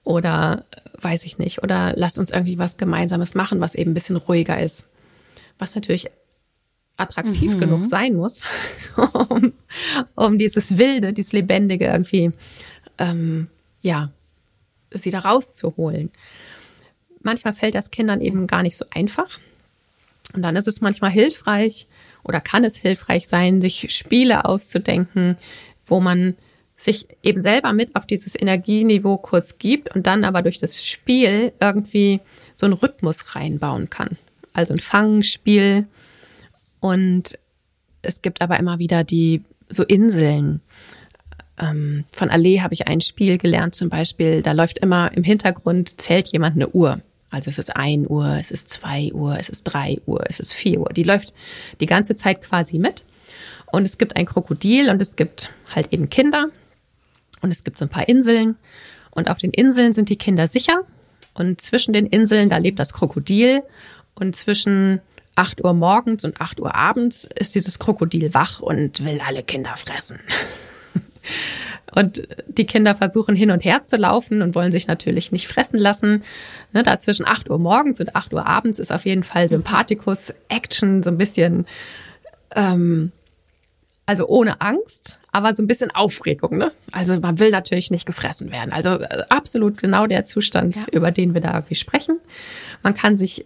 [0.04, 0.66] oder
[1.02, 4.60] weiß ich nicht, oder lass uns irgendwie was Gemeinsames machen, was eben ein bisschen ruhiger
[4.60, 4.88] ist
[5.58, 6.10] was natürlich
[6.98, 7.60] attraktiv mhm.
[7.60, 8.42] genug sein muss,
[9.30, 9.54] um,
[10.16, 12.32] um dieses Wilde, dieses Lebendige irgendwie,
[12.98, 13.48] ähm,
[13.82, 14.12] ja,
[14.92, 16.10] sie da rauszuholen.
[17.22, 19.40] Manchmal fällt das Kindern eben gar nicht so einfach.
[20.34, 21.88] Und dann ist es manchmal hilfreich
[22.24, 25.38] oder kann es hilfreich sein, sich Spiele auszudenken,
[25.86, 26.36] wo man
[26.78, 31.54] sich eben selber mit auf dieses Energieniveau kurz gibt und dann aber durch das Spiel
[31.60, 32.20] irgendwie
[32.54, 34.18] so einen Rhythmus reinbauen kann.
[34.56, 35.86] Also ein Fangspiel
[36.80, 37.38] und
[38.02, 40.62] es gibt aber immer wieder die so Inseln.
[41.60, 46.00] Ähm, von Allee habe ich ein Spiel gelernt zum Beispiel, da läuft immer im Hintergrund,
[46.00, 47.02] zählt jemand eine Uhr.
[47.30, 50.54] Also es ist ein Uhr, es ist zwei Uhr, es ist drei Uhr, es ist
[50.54, 50.90] vier Uhr.
[50.96, 51.34] Die läuft
[51.82, 53.04] die ganze Zeit quasi mit.
[53.74, 56.48] Und es gibt ein Krokodil und es gibt halt eben Kinder.
[57.42, 58.56] Und es gibt so ein paar Inseln.
[59.12, 60.84] Und auf den Inseln sind die Kinder sicher.
[61.34, 63.64] Und zwischen den Inseln, da lebt das Krokodil.
[64.16, 65.02] Und zwischen
[65.36, 69.76] 8 Uhr morgens und 8 Uhr abends ist dieses Krokodil wach und will alle Kinder
[69.76, 70.20] fressen.
[71.94, 75.78] Und die Kinder versuchen hin und her zu laufen und wollen sich natürlich nicht fressen
[75.78, 76.24] lassen.
[76.74, 80.34] Ne, da zwischen 8 Uhr morgens und 8 Uhr abends ist auf jeden Fall Sympathikus,
[80.50, 81.66] Action, so ein bisschen,
[82.54, 83.14] ähm,
[84.06, 86.58] also ohne Angst, aber so ein bisschen Aufregung.
[86.58, 86.72] Ne?
[86.92, 88.74] Also man will natürlich nicht gefressen werden.
[88.74, 90.86] Also äh, absolut genau der Zustand, ja.
[90.92, 92.20] über den wir da irgendwie sprechen.
[92.84, 93.46] Man kann sich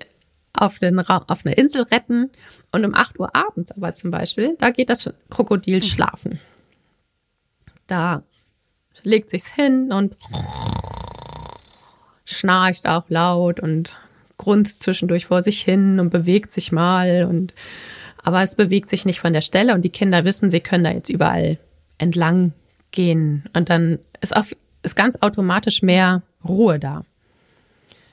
[0.61, 2.29] auf, den auf eine Insel retten
[2.71, 5.83] und um 8 Uhr abends aber zum Beispiel, da geht das Krokodil mhm.
[5.83, 6.39] schlafen.
[7.87, 8.23] Da
[9.03, 10.17] legt sich's hin und
[12.25, 13.97] schnarcht auch laut und
[14.37, 17.53] grunzt zwischendurch vor sich hin und bewegt sich mal und
[18.23, 20.91] aber es bewegt sich nicht von der Stelle und die Kinder wissen, sie können da
[20.91, 21.57] jetzt überall
[21.97, 22.53] entlang
[22.91, 27.05] gehen und dann ist auf, ist ganz automatisch mehr Ruhe da.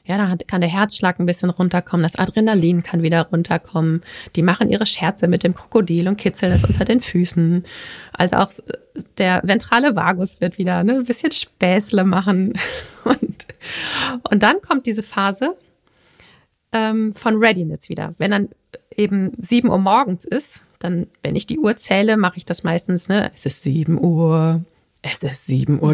[0.06, 4.02] Ja, da kann der Herzschlag ein bisschen runterkommen, das Adrenalin kann wieder runterkommen.
[4.36, 7.64] Die machen ihre Scherze mit dem Krokodil und kitzeln es unter den Füßen.
[8.12, 8.50] Also auch
[9.18, 12.54] der ventrale Vagus wird wieder ne, ein bisschen Späßle machen.
[13.04, 13.46] Und,
[14.28, 15.56] und dann kommt diese Phase
[16.72, 18.16] ähm, von Readiness wieder.
[18.18, 18.48] Wenn dann
[18.96, 23.08] eben sieben Uhr morgens ist, dann, wenn ich die Uhr zähle, mache ich das meistens,
[23.08, 24.60] ne, es ist sieben Uhr,
[25.12, 25.90] es ist 7.30 Uhr,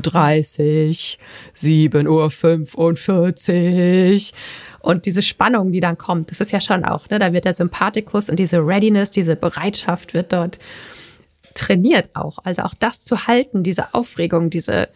[1.57, 4.39] 7.45 Uhr.
[4.81, 7.53] Und diese Spannung, die dann kommt, das ist ja schon auch, ne, da wird der
[7.53, 10.59] Sympathikus und diese Readiness, diese Bereitschaft wird dort
[11.55, 12.39] trainiert auch.
[12.45, 14.89] Also auch das zu halten, diese Aufregung, diese,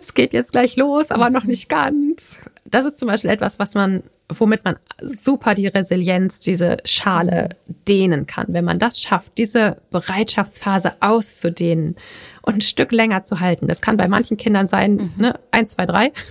[0.00, 2.38] es geht jetzt gleich los, aber noch nicht ganz.
[2.64, 4.02] Das ist zum Beispiel etwas, was man,
[4.38, 7.50] womit man super die Resilienz, diese Schale
[7.88, 8.46] dehnen kann.
[8.48, 11.96] Wenn man das schafft, diese Bereitschaftsphase auszudehnen
[12.42, 13.66] und ein Stück länger zu halten.
[13.66, 15.12] Das kann bei manchen Kindern sein, mhm.
[15.16, 16.12] ne, eins, zwei, drei.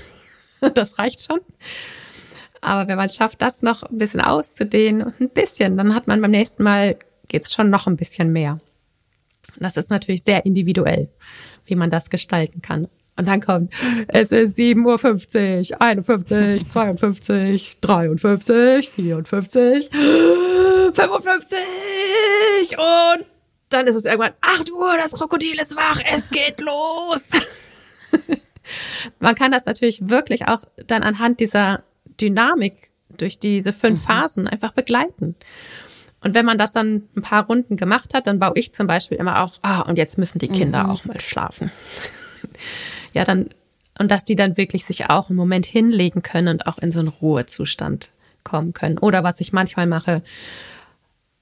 [0.73, 1.39] Das reicht schon.
[2.59, 6.07] Aber wenn man es schafft, das noch ein bisschen auszudehnen und ein bisschen, dann hat
[6.07, 6.97] man beim nächsten Mal
[7.29, 8.59] geht's schon noch ein bisschen mehr.
[9.57, 11.09] Das ist natürlich sehr individuell,
[11.65, 12.89] wie man das gestalten kann.
[13.19, 13.73] Und dann kommt,
[14.07, 19.89] es ist 7.50 Uhr, 51, 52, 53, 54,
[20.93, 23.25] 55 und
[23.67, 27.31] dann ist es irgendwann 8 Uhr, das Krokodil ist wach, es geht los.
[29.19, 31.83] Man kann das natürlich wirklich auch dann anhand dieser
[32.21, 34.05] Dynamik durch diese fünf mhm.
[34.05, 35.35] Phasen einfach begleiten.
[36.21, 39.17] Und wenn man das dann ein paar Runden gemacht hat, dann baue ich zum Beispiel
[39.17, 40.89] immer auch, ah, und jetzt müssen die Kinder mhm.
[40.89, 41.69] auch mal schlafen.
[43.13, 43.49] Ja, dann,
[43.97, 46.99] und dass die dann wirklich sich auch einen Moment hinlegen können und auch in so
[46.99, 48.11] einen Ruhezustand
[48.43, 48.97] kommen können.
[48.97, 50.23] Oder was ich manchmal mache,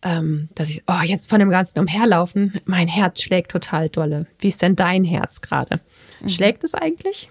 [0.04, 4.28] ähm, dass ich, oh, jetzt von dem ganzen Umherlaufen, mein Herz schlägt total dolle.
[4.40, 5.80] Wie ist denn dein Herz gerade?
[6.22, 6.30] Mhm.
[6.30, 7.30] Schlägt es eigentlich?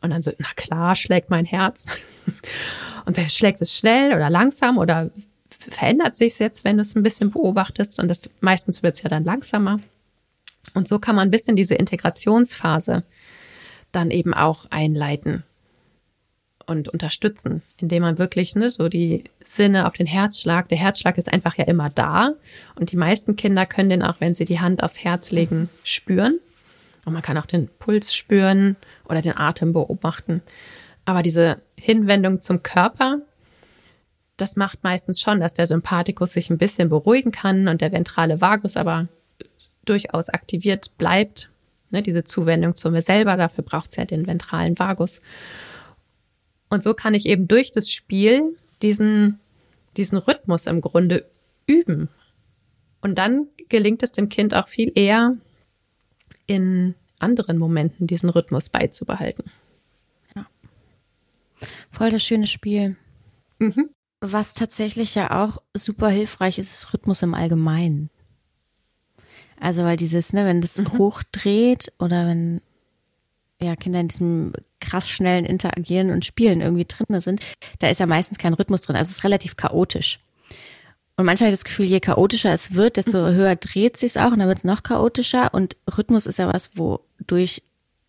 [0.00, 1.86] Und dann so, na klar, schlägt mein Herz.
[3.06, 5.10] Und schlägt es schnell oder langsam oder
[5.58, 9.08] verändert sich jetzt, wenn du es ein bisschen beobachtest und das meistens wird es ja
[9.08, 9.80] dann langsamer.
[10.74, 13.02] Und so kann man ein bisschen diese Integrationsphase
[13.92, 15.44] dann eben auch einleiten
[16.66, 21.32] und unterstützen, indem man wirklich ne, so die Sinne auf den Herzschlag, der Herzschlag ist
[21.32, 22.34] einfach ja immer da
[22.78, 26.38] und die meisten Kinder können den auch, wenn sie die Hand aufs Herz legen, spüren.
[27.04, 28.76] Und man kann auch den Puls spüren
[29.08, 30.42] oder den Atem beobachten.
[31.04, 33.18] Aber diese Hinwendung zum Körper,
[34.36, 38.40] das macht meistens schon, dass der Sympathikus sich ein bisschen beruhigen kann und der ventrale
[38.40, 39.08] Vagus aber
[39.84, 41.50] durchaus aktiviert bleibt.
[41.90, 45.20] Ne, diese Zuwendung zu mir selber, dafür braucht es ja den ventralen Vagus.
[46.68, 49.40] Und so kann ich eben durch das Spiel diesen,
[49.96, 51.28] diesen Rhythmus im Grunde
[51.66, 52.08] üben.
[53.00, 55.36] Und dann gelingt es dem Kind auch viel eher,
[56.46, 59.44] in anderen Momenten diesen Rhythmus beizubehalten.
[60.34, 60.46] Ja.
[61.92, 62.96] Voll das schöne Spiel.
[63.58, 63.90] Mhm.
[64.20, 68.10] Was tatsächlich ja auch super hilfreich ist, ist Rhythmus im Allgemeinen.
[69.60, 70.98] Also weil dieses, ne, wenn das mhm.
[70.98, 72.60] hochdreht oder wenn
[73.62, 77.40] ja Kinder in diesem krass schnellen Interagieren und Spielen irgendwie drin sind,
[77.78, 78.96] da ist ja meistens kein Rhythmus drin.
[78.96, 80.18] Also es ist relativ chaotisch.
[81.16, 83.34] Und manchmal habe ich das Gefühl, je chaotischer es wird, desto mhm.
[83.34, 85.52] höher dreht sich auch und dann wird es noch chaotischer.
[85.52, 87.62] Und Rhythmus ist ja was, wo durch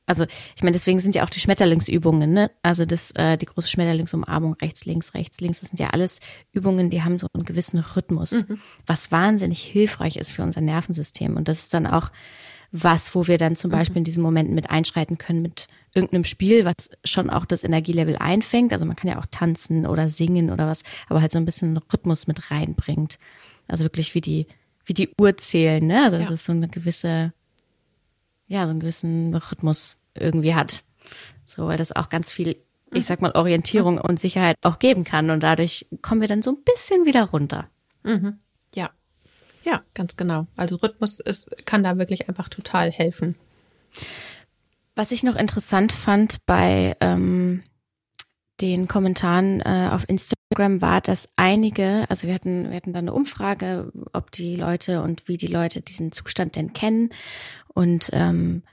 [0.05, 2.51] also ich meine, deswegen sind ja auch die Schmetterlingsübungen, ne?
[2.63, 6.19] Also das, äh, die große Schmetterlingsumarmung, rechts, links, rechts, links, das sind ja alles
[6.51, 8.59] Übungen, die haben so einen gewissen Rhythmus, mhm.
[8.85, 11.37] was wahnsinnig hilfreich ist für unser Nervensystem.
[11.37, 12.11] Und das ist dann auch
[12.71, 13.75] was, wo wir dann zum mhm.
[13.75, 18.17] Beispiel in diesen Momenten mit einschreiten können mit irgendeinem Spiel, was schon auch das Energielevel
[18.17, 18.71] einfängt.
[18.71, 21.77] Also man kann ja auch tanzen oder singen oder was, aber halt so ein bisschen
[21.77, 23.19] Rhythmus mit reinbringt.
[23.67, 24.47] Also wirklich wie die,
[24.85, 26.03] wie die Uhr zählen, ne?
[26.03, 26.21] Also ja.
[26.21, 27.33] das ist so eine gewisse,
[28.51, 30.83] ja, so einen gewissen Rhythmus irgendwie hat.
[31.45, 32.57] So, weil das auch ganz viel,
[32.93, 35.29] ich sag mal, Orientierung und Sicherheit auch geben kann.
[35.29, 37.69] Und dadurch kommen wir dann so ein bisschen wieder runter.
[38.03, 38.39] Mhm.
[38.75, 38.89] Ja.
[39.63, 40.47] Ja, ganz genau.
[40.57, 43.35] Also Rhythmus ist, kann da wirklich einfach total helfen.
[44.95, 47.63] Was ich noch interessant fand bei ähm,
[48.61, 53.13] den Kommentaren äh, auf Instagram war, dass einige, also wir hatten, wir hatten da eine
[53.13, 57.09] Umfrage, ob die Leute und wie die Leute diesen Zustand denn kennen.
[57.73, 58.63] Und ähm,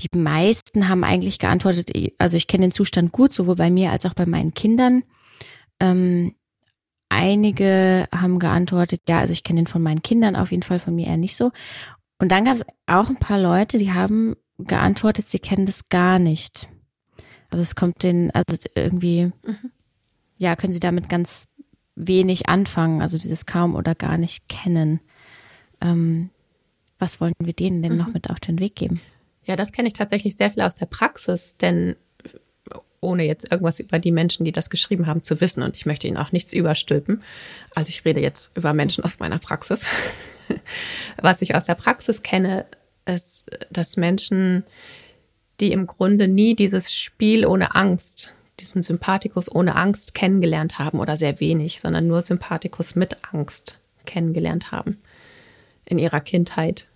[0.00, 4.06] die meisten haben eigentlich geantwortet, also ich kenne den Zustand gut, sowohl bei mir als
[4.06, 5.04] auch bei meinen Kindern.
[5.80, 6.34] Ähm,
[7.08, 10.94] einige haben geantwortet, ja, also ich kenne den von meinen Kindern auf jeden Fall, von
[10.94, 11.52] mir eher nicht so.
[12.18, 16.18] Und dann gab es auch ein paar Leute, die haben geantwortet, sie kennen das gar
[16.18, 16.68] nicht.
[17.50, 19.70] Also es kommt den, also irgendwie, mhm.
[20.38, 21.48] ja, können sie damit ganz
[21.94, 25.00] wenig anfangen, also dieses kaum oder gar nicht kennen.
[25.80, 26.30] Ähm,
[27.02, 27.98] was wollen wir denen denn mhm.
[27.98, 29.00] noch mit auf den Weg geben?
[29.44, 31.96] Ja, das kenne ich tatsächlich sehr viel aus der Praxis, denn
[33.00, 35.64] ohne jetzt irgendwas über die Menschen, die das geschrieben haben, zu wissen.
[35.64, 37.20] Und ich möchte Ihnen auch nichts überstülpen.
[37.74, 39.84] Also ich rede jetzt über Menschen aus meiner Praxis.
[41.20, 42.64] Was ich aus der Praxis kenne,
[43.04, 44.62] ist, dass Menschen,
[45.58, 51.16] die im Grunde nie dieses Spiel ohne Angst, diesen Sympathikus ohne Angst kennengelernt haben oder
[51.16, 54.98] sehr wenig, sondern nur Sympathikus mit Angst kennengelernt haben
[55.84, 56.86] in ihrer Kindheit,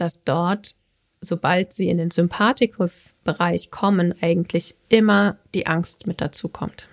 [0.00, 0.74] dass dort
[1.20, 6.88] sobald sie in den Sympathikus-Bereich kommen, eigentlich immer die Angst mit dazu kommt.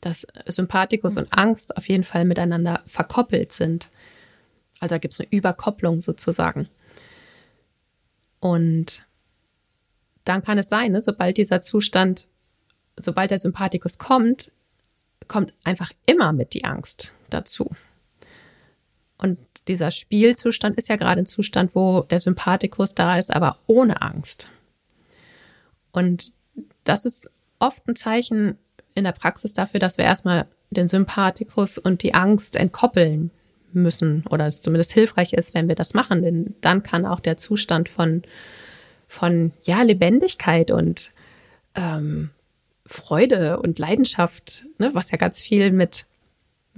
[0.00, 3.90] Dass Sympathikus und Angst auf jeden Fall miteinander verkoppelt sind.
[4.80, 6.68] Also da gibt es eine Überkopplung sozusagen.
[8.40, 9.04] Und
[10.24, 12.26] dann kann es sein, ne, sobald dieser Zustand,
[12.98, 14.52] sobald der Sympathikus kommt,
[15.28, 17.70] kommt einfach immer mit die Angst dazu.
[19.18, 19.38] Und
[19.70, 24.50] dieser Spielzustand ist ja gerade ein Zustand, wo der Sympathikus da ist, aber ohne Angst.
[25.92, 26.32] Und
[26.84, 27.30] das ist
[27.60, 28.58] oft ein Zeichen
[28.94, 33.30] in der Praxis dafür, dass wir erstmal den Sympathikus und die Angst entkoppeln
[33.72, 37.36] müssen oder es zumindest hilfreich ist, wenn wir das machen, denn dann kann auch der
[37.36, 38.22] Zustand von,
[39.06, 41.12] von ja, Lebendigkeit und
[41.76, 42.30] ähm,
[42.86, 46.06] Freude und Leidenschaft, ne, was ja ganz viel mit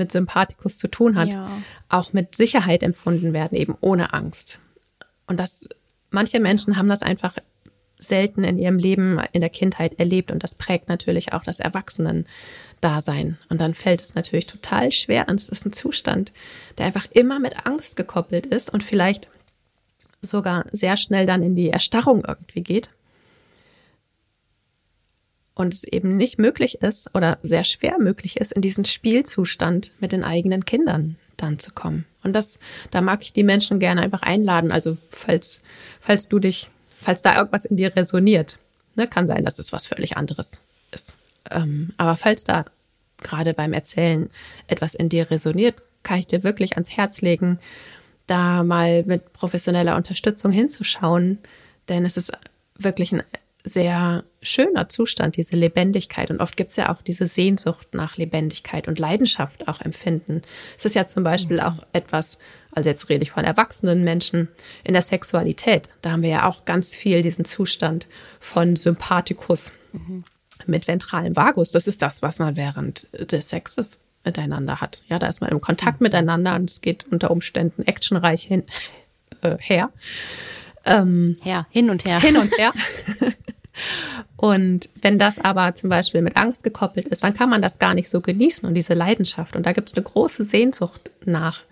[0.03, 1.63] mit Sympathikus zu tun hat, ja.
[1.89, 4.59] auch mit Sicherheit empfunden werden, eben ohne Angst.
[5.27, 5.69] Und das,
[6.11, 7.37] manche Menschen haben das einfach
[7.99, 13.39] selten in ihrem Leben in der Kindheit erlebt und das prägt natürlich auch das Erwachsenen-Dasein.
[13.49, 16.33] Und dann fällt es natürlich total schwer und es ist ein Zustand,
[16.79, 19.31] der einfach immer mit Angst gekoppelt ist und vielleicht
[20.21, 22.91] sogar sehr schnell dann in die Erstarrung irgendwie geht
[25.55, 30.13] und es eben nicht möglich ist oder sehr schwer möglich ist, in diesen Spielzustand mit
[30.13, 32.07] den eigenen Kindern dann zu kommen.
[32.23, 32.59] Und das,
[32.91, 34.73] da mag ich die Menschen gerne einfach einladen.
[34.73, 35.61] Also falls,
[36.01, 38.59] falls du dich, falls da irgendwas in dir resoniert,
[38.95, 40.61] ne, kann sein, dass es was völlig anderes
[40.93, 41.17] ist.
[41.51, 42.65] Ähm, aber falls da
[43.19, 44.31] gerade beim Erzählen
[44.69, 47.59] etwas in dir resoniert, kann ich dir wirklich ans Herz legen,
[48.27, 51.39] da mal mit professioneller Unterstützung hinzuschauen,
[51.89, 52.33] denn es ist
[52.79, 53.23] wirklich ein
[53.65, 56.31] sehr schöner Zustand, diese Lebendigkeit.
[56.31, 60.43] Und oft gibt es ja auch diese Sehnsucht nach Lebendigkeit und Leidenschaft auch empfinden.
[60.79, 61.63] Es ist ja zum Beispiel mhm.
[61.63, 62.39] auch etwas,
[62.73, 64.49] also jetzt rede ich von erwachsenen Menschen,
[64.83, 65.91] in der Sexualität.
[66.03, 68.09] Da haben wir ja auch ganz viel diesen Zustand
[68.41, 70.25] von Sympathikus mhm.
[70.67, 71.71] mit ventralem Vagus.
[71.71, 75.03] Das ist das, was man während des Sexes miteinander hat.
[75.09, 76.07] Ja, da ist man im Kontakt mhm.
[76.07, 78.65] miteinander und es geht unter Umständen actionreich hin,
[79.43, 79.91] äh, her.
[80.85, 82.21] Ähm, ja, hin und her.
[82.21, 82.73] Hin und her.
[84.37, 87.95] Und wenn das aber zum Beispiel mit Angst gekoppelt ist, dann kann man das gar
[87.95, 89.57] nicht so genießen und diese Leidenschaft.
[89.57, 91.63] Und da gibt es eine große Sehnsucht nach.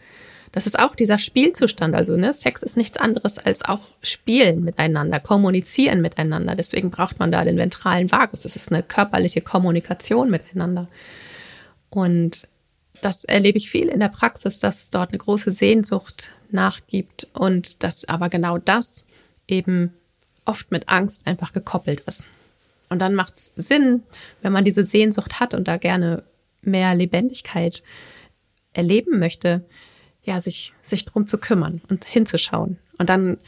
[0.52, 1.94] Das ist auch dieser Spielzustand.
[1.94, 6.56] Also ne, Sex ist nichts anderes als auch Spielen miteinander, kommunizieren miteinander.
[6.56, 8.42] Deswegen braucht man da den ventralen Vagus.
[8.42, 10.88] Das ist eine körperliche Kommunikation miteinander.
[11.88, 12.48] Und
[13.02, 18.04] das erlebe ich viel in der Praxis, dass dort eine große Sehnsucht nachgibt und dass
[18.06, 19.06] aber genau das
[19.46, 19.94] eben
[20.44, 22.24] oft mit Angst einfach gekoppelt ist.
[22.88, 24.02] Und dann macht es Sinn,
[24.42, 26.24] wenn man diese Sehnsucht hat und da gerne
[26.62, 27.82] mehr Lebendigkeit
[28.72, 29.64] erleben möchte,
[30.22, 32.78] ja, sich, sich drum zu kümmern und hinzuschauen.
[32.98, 33.38] Und dann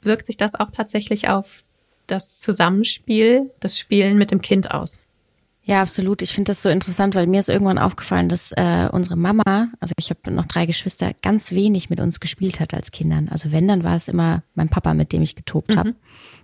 [0.00, 1.64] wirkt sich das auch tatsächlich auf
[2.06, 5.00] das Zusammenspiel, das Spielen mit dem Kind aus?
[5.62, 6.22] Ja, absolut.
[6.22, 9.92] Ich finde das so interessant, weil mir ist irgendwann aufgefallen, dass äh, unsere Mama, also
[9.98, 13.28] ich habe noch drei Geschwister, ganz wenig mit uns gespielt hat als Kindern.
[13.28, 15.94] Also wenn, dann war es immer mein Papa, mit dem ich getobt mhm.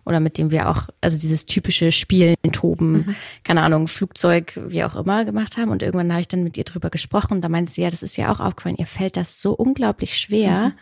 [0.05, 3.17] Oder mit dem wir auch, also dieses typische Spielen, Toben, mhm.
[3.43, 5.71] keine Ahnung, Flugzeug, wie auch immer gemacht haben.
[5.71, 7.41] Und irgendwann habe ich dann mit ihr drüber gesprochen.
[7.41, 10.69] Da meinte sie, ja, das ist ja auch aufgefallen, ihr fällt das so unglaublich schwer.
[10.69, 10.75] Mhm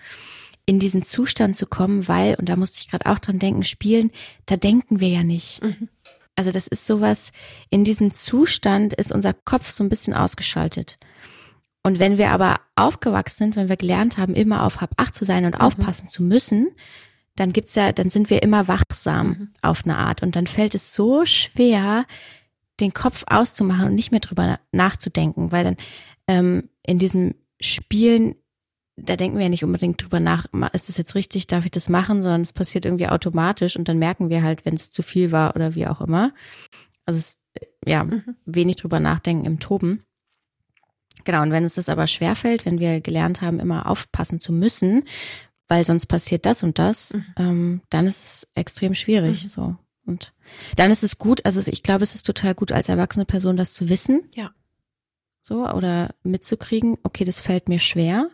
[0.65, 4.11] in diesen Zustand zu kommen, weil, und da musste ich gerade auch dran denken, spielen,
[4.47, 5.63] da denken wir ja nicht.
[5.63, 5.89] Mhm.
[6.37, 7.33] Also das ist sowas,
[7.69, 10.99] in diesem Zustand ist unser Kopf so ein bisschen ausgeschaltet.
[11.83, 15.25] Und wenn wir aber aufgewachsen sind, wenn wir gelernt haben, immer auf Hab acht zu
[15.25, 15.61] sein und mhm.
[15.61, 16.69] aufpassen zu müssen,
[17.37, 19.51] dann gibt's ja, dann sind wir immer wachsam mhm.
[19.63, 20.23] auf eine Art.
[20.23, 22.07] Und dann fällt es so schwer,
[22.81, 25.77] den Kopf auszumachen und nicht mehr drüber nachzudenken, weil dann
[26.27, 28.35] ähm, in diesem Spielen
[28.97, 31.89] da denken wir ja nicht unbedingt drüber nach, ist das jetzt richtig, darf ich das
[31.89, 35.33] machen, sondern es passiert irgendwie automatisch und dann merken wir halt, wenn es zu viel
[35.33, 36.33] war oder wie auch immer.
[37.07, 37.41] Also es,
[37.85, 38.37] ja, mhm.
[38.45, 40.05] wenig drüber nachdenken im Toben.
[41.25, 45.05] Genau, und wenn es das aber schwerfällt, wenn wir gelernt haben, immer aufpassen zu müssen,
[45.69, 47.25] weil sonst passiert das und das, mhm.
[47.37, 49.43] ähm, dann ist es extrem schwierig.
[49.43, 49.49] Mhm.
[49.49, 49.77] So.
[50.05, 50.35] Und
[50.77, 53.75] dann ist es gut, also ich glaube, es ist total gut, als erwachsene Person das
[53.75, 54.23] zu wissen.
[54.35, 54.53] Ja.
[55.41, 58.29] So, oder mitzukriegen, okay, das fällt mir schwer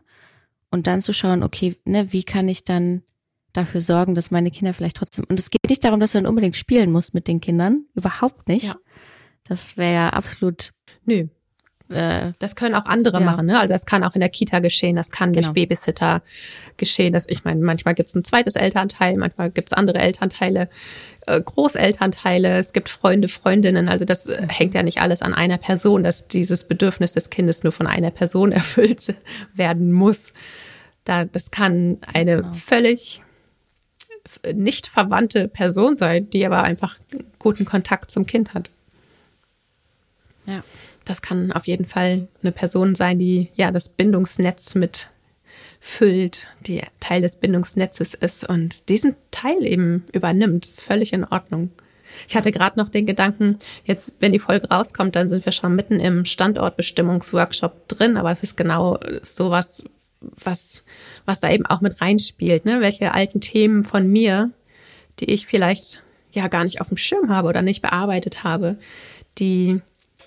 [0.70, 3.02] und dann zu schauen, okay, ne, wie kann ich dann
[3.52, 6.26] dafür sorgen, dass meine Kinder vielleicht trotzdem, und es geht nicht darum, dass du dann
[6.26, 8.64] unbedingt spielen musst mit den Kindern, überhaupt nicht.
[8.64, 8.76] Ja.
[9.44, 10.72] Das wäre ja absolut.
[11.04, 11.28] Nö.
[11.90, 13.24] Äh, das können auch andere ja.
[13.24, 13.58] machen, ne?
[13.58, 15.46] Also das kann auch in der Kita geschehen, das kann genau.
[15.46, 16.22] durch Babysitter
[16.76, 17.12] geschehen.
[17.12, 20.68] Das, ich meine, manchmal gibt es ein zweites Elternteil, manchmal gibt es andere Elternteile,
[21.26, 23.88] äh, Großelternteile, es gibt Freunde, Freundinnen.
[23.88, 27.64] Also das äh, hängt ja nicht alles an einer Person, dass dieses Bedürfnis des Kindes
[27.64, 29.14] nur von einer Person erfüllt
[29.54, 30.32] werden muss.
[31.04, 32.52] Da, das kann eine genau.
[32.52, 33.22] völlig
[34.52, 36.98] nicht verwandte Person sein, die aber einfach
[37.38, 38.70] guten Kontakt zum Kind hat.
[40.46, 40.62] Ja.
[41.08, 45.08] Das kann auf jeden Fall eine Person sein, die ja das Bindungsnetz mit
[45.80, 50.66] füllt, die Teil des Bindungsnetzes ist und diesen Teil eben übernimmt.
[50.66, 51.70] Das ist völlig in Ordnung.
[52.26, 55.74] Ich hatte gerade noch den Gedanken, jetzt, wenn die Folge rauskommt, dann sind wir schon
[55.74, 59.84] mitten im Standortbestimmungsworkshop drin, aber das ist genau sowas,
[60.20, 60.84] was,
[61.24, 62.80] was da eben auch mit reinspielt, ne?
[62.80, 64.50] Welche alten Themen von mir,
[65.20, 66.02] die ich vielleicht
[66.32, 68.76] ja gar nicht auf dem Schirm habe oder nicht bearbeitet habe,
[69.38, 69.80] die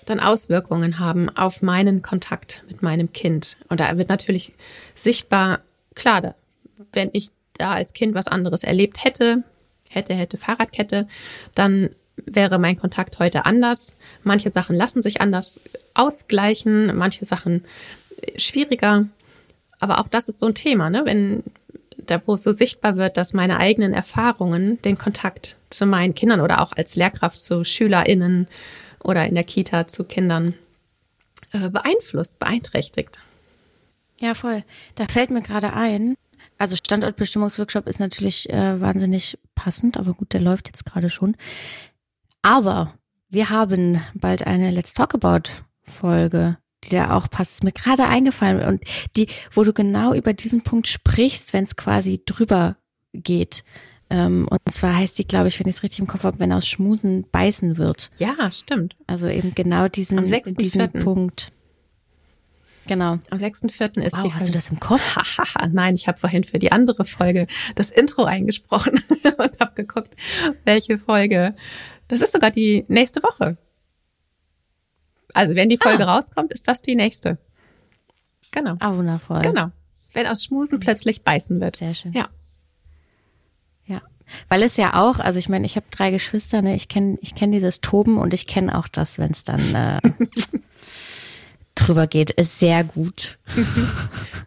[0.04, 3.56] dann Auswirkungen haben auf meinen Kontakt mit meinem Kind.
[3.68, 4.52] Und da wird natürlich
[4.94, 5.60] sichtbar,
[5.94, 6.34] klar,
[6.92, 9.44] wenn ich da als Kind was anderes erlebt hätte,
[9.88, 11.06] hätte, hätte Fahrradkette,
[11.54, 13.94] dann wäre mein Kontakt heute anders.
[14.22, 15.60] Manche Sachen lassen sich anders
[15.94, 17.64] ausgleichen, manche Sachen
[18.36, 19.06] schwieriger.
[19.80, 21.02] Aber auch das ist so ein Thema, ne?
[21.04, 21.42] Wenn
[22.06, 26.40] da, wo es so sichtbar wird, dass meine eigenen Erfahrungen den Kontakt zu meinen Kindern
[26.40, 28.48] oder auch als Lehrkraft zu SchülerInnen
[29.04, 30.54] oder in der Kita zu Kindern
[31.52, 33.18] äh, beeinflusst, beeinträchtigt.
[34.20, 34.64] Ja, voll.
[34.94, 36.14] Da fällt mir gerade ein,
[36.58, 41.36] also Standortbestimmungsworkshop ist natürlich äh, wahnsinnig passend, aber gut, der läuft jetzt gerade schon.
[42.42, 42.94] Aber
[43.30, 45.50] wir haben bald eine Let's Talk About
[45.82, 47.54] Folge, die da auch passt.
[47.54, 48.82] Ist mir gerade eingefallen und
[49.16, 52.76] die, wo du genau über diesen Punkt sprichst, wenn es quasi drüber
[53.12, 53.64] geht.
[54.12, 56.52] Ähm, und zwar heißt die, glaube ich, wenn ich es richtig im Kopf habe, wenn
[56.52, 58.10] aus Schmusen beißen wird.
[58.18, 58.94] Ja, stimmt.
[59.06, 60.52] Also eben genau diesen, Am 6.
[60.54, 61.50] diesen Punkt.
[62.86, 63.12] Genau.
[63.30, 64.02] Am 6.4.
[64.02, 64.34] ist wow, die.
[64.34, 65.16] Hast du das im Kopf?
[65.72, 69.00] Nein, ich habe vorhin für die andere Folge das Intro eingesprochen
[69.38, 70.14] und habe geguckt,
[70.66, 71.54] welche Folge.
[72.08, 73.56] Das ist sogar die nächste Woche.
[75.32, 76.16] Also wenn die Folge ah.
[76.16, 77.38] rauskommt, ist das die nächste.
[78.50, 78.76] Genau.
[78.80, 79.40] Ah, wundervoll.
[79.40, 79.70] Genau.
[80.12, 81.76] Wenn aus Schmusen plötzlich beißen wird.
[81.76, 82.12] Sehr schön.
[82.12, 82.28] Ja.
[84.48, 86.74] Weil es ja auch, also ich meine, ich habe drei Geschwister, ne?
[86.74, 90.00] ich kenne ich kenn dieses Toben und ich kenne auch das, wenn es dann äh,
[91.74, 93.38] drüber geht, ist sehr gut.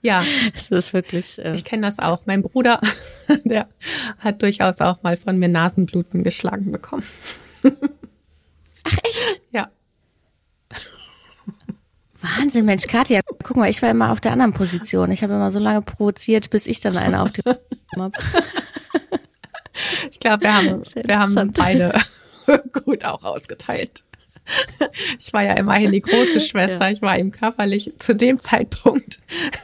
[0.02, 0.24] ja.
[0.54, 1.40] Es ist wirklich.
[1.40, 2.26] Äh, ich kenne das auch.
[2.26, 2.80] Mein Bruder,
[3.44, 3.68] der
[4.20, 7.04] hat durchaus auch mal von mir Nasenbluten geschlagen bekommen.
[7.64, 9.42] Ach echt?
[9.52, 9.70] Ja.
[12.22, 15.12] Wahnsinn, Mensch, Katja, guck mal, ich war immer auf der anderen Position.
[15.12, 17.42] Ich habe immer so lange provoziert, bis ich dann eine auf die
[17.96, 18.12] habe.
[20.16, 21.94] Ich glaube, wir haben, wir haben beide
[22.86, 24.06] gut auch ausgeteilt.
[25.20, 26.86] Ich war ja immerhin die große Schwester.
[26.86, 26.92] Ja.
[26.92, 29.20] Ich war ihm körperlich zu dem Zeitpunkt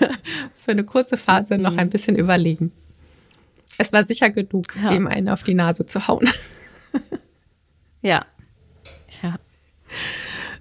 [0.54, 2.74] für eine kurze Phase noch ein bisschen überlegen.
[3.78, 4.92] Es war sicher genug, ja.
[4.92, 6.30] ihm einen auf die Nase zu hauen.
[8.02, 8.26] Ja.
[9.24, 9.36] Ja.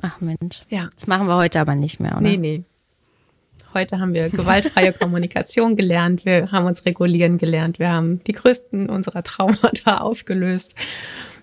[0.03, 0.63] Ach Mensch.
[0.69, 0.91] Ja.
[0.95, 2.21] Das machen wir heute aber nicht mehr, oder?
[2.21, 2.63] Nee, nee.
[3.73, 8.89] Heute haben wir gewaltfreie Kommunikation gelernt, wir haben uns regulieren gelernt, wir haben die größten
[8.91, 10.75] unserer Traumata aufgelöst.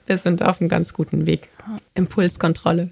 [0.05, 1.49] wir sind auf einem ganz guten Weg.
[1.95, 2.91] Impulskontrolle.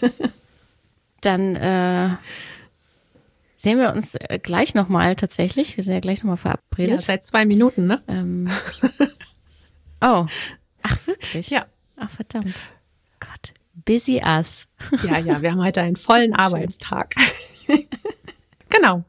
[1.20, 2.10] Dann äh,
[3.56, 5.76] sehen wir uns äh, gleich nochmal tatsächlich.
[5.76, 6.90] Wir sind ja gleich nochmal verabredet.
[6.90, 8.00] Ja, seit zwei Minuten, ne?
[8.06, 8.48] Ähm,
[10.00, 10.26] oh.
[10.82, 11.50] Ach, wirklich?
[11.50, 11.66] Ja.
[11.96, 12.54] Ach, verdammt.
[13.18, 13.54] Gott.
[13.84, 14.68] Busy us.
[15.02, 17.14] Ja, ja, wir haben heute einen vollen Arbeitstag.
[18.68, 19.04] Genau.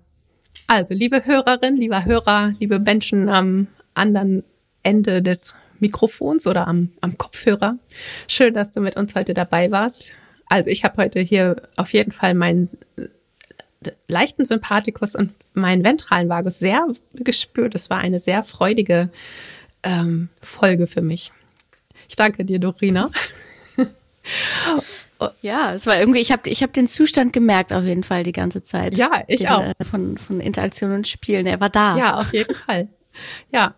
[0.68, 4.44] Also, liebe Hörerin, lieber Hörer, liebe Menschen am anderen
[4.84, 7.78] Ende des Mikrofons oder am, am Kopfhörer.
[8.28, 10.12] Schön, dass du mit uns heute dabei warst.
[10.50, 12.70] Also ich habe heute hier auf jeden Fall meinen
[14.08, 17.76] leichten Sympathikus und meinen ventralen Vagus sehr gespürt.
[17.76, 19.10] Es war eine sehr freudige
[19.84, 21.32] ähm, Folge für mich.
[22.08, 23.12] Ich danke dir, Dorina.
[25.42, 28.32] ja, es war irgendwie, ich habe ich hab den Zustand gemerkt auf jeden Fall die
[28.32, 28.98] ganze Zeit.
[28.98, 29.64] Ja, ich den, auch.
[29.64, 31.98] Äh, von, von Interaktion und Spielen, er war da.
[31.98, 32.90] Ja, auf jeden Fall.
[33.52, 33.76] Ja.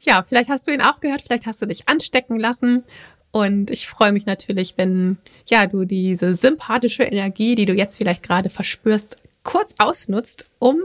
[0.00, 2.84] Ja, vielleicht hast du ihn auch gehört, vielleicht hast du dich anstecken lassen.
[3.30, 5.16] Und ich freue mich natürlich, wenn
[5.48, 10.80] ja du diese sympathische Energie, die du jetzt vielleicht gerade verspürst, kurz ausnutzt, um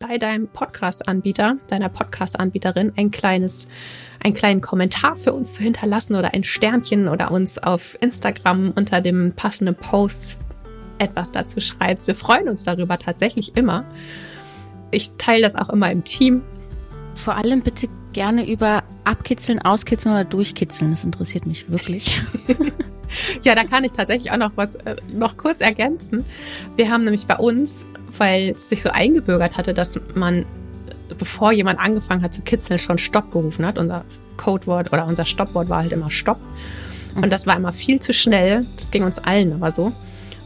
[0.00, 3.66] bei deinem Podcast-Anbieter, deiner Podcast-Anbieterin ein kleines,
[4.22, 9.00] einen kleinen Kommentar für uns zu hinterlassen oder ein Sternchen oder uns auf Instagram unter
[9.00, 10.36] dem passenden Post
[10.98, 12.06] etwas dazu schreibst.
[12.06, 13.84] Wir freuen uns darüber tatsächlich immer.
[14.92, 16.42] Ich teile das auch immer im Team.
[17.16, 20.92] Vor allem bitte gerne über abkitzeln, auskitzeln oder durchkitzeln.
[20.92, 22.22] Das interessiert mich wirklich.
[23.42, 26.24] ja, da kann ich tatsächlich auch noch was äh, noch kurz ergänzen.
[26.76, 27.84] Wir haben nämlich bei uns,
[28.16, 30.46] weil es sich so eingebürgert hatte, dass man,
[31.18, 33.78] bevor jemand angefangen hat zu kitzeln, schon Stopp gerufen hat.
[33.78, 34.04] Unser
[34.36, 36.38] Codewort oder unser Stoppwort war halt immer Stopp.
[37.14, 38.66] Und das war immer viel zu schnell.
[38.76, 39.92] Das ging uns allen aber so.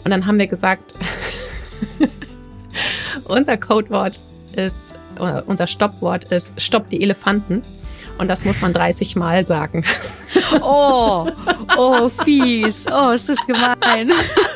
[0.05, 0.95] Und dann haben wir gesagt,
[3.25, 4.23] unser Codewort
[4.57, 4.95] ist
[5.47, 7.63] unser Stoppwort ist Stopp die Elefanten.
[8.19, 9.85] Und das muss man 30 Mal sagen.
[10.61, 11.29] Oh,
[11.77, 12.87] oh, fies.
[12.93, 14.13] Oh, ist das gemein.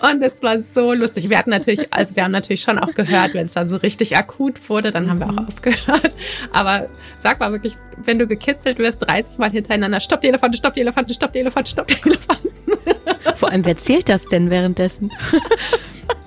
[0.00, 1.30] Und es war so lustig.
[1.30, 4.16] Wir hatten natürlich, also wir haben natürlich schon auch gehört, wenn es dann so richtig
[4.16, 5.48] akut wurde, dann haben wir auch mhm.
[5.48, 6.16] aufgehört.
[6.52, 6.88] Aber
[7.18, 10.80] sag mal wirklich, wenn du gekitzelt wirst, 30 Mal hintereinander, stopp die Elefanten, stopp die
[10.80, 12.48] Elefanten, stopp die Elefanten, stopp die Elefanten.
[13.34, 15.10] Vor allem, wer zählt das denn währenddessen?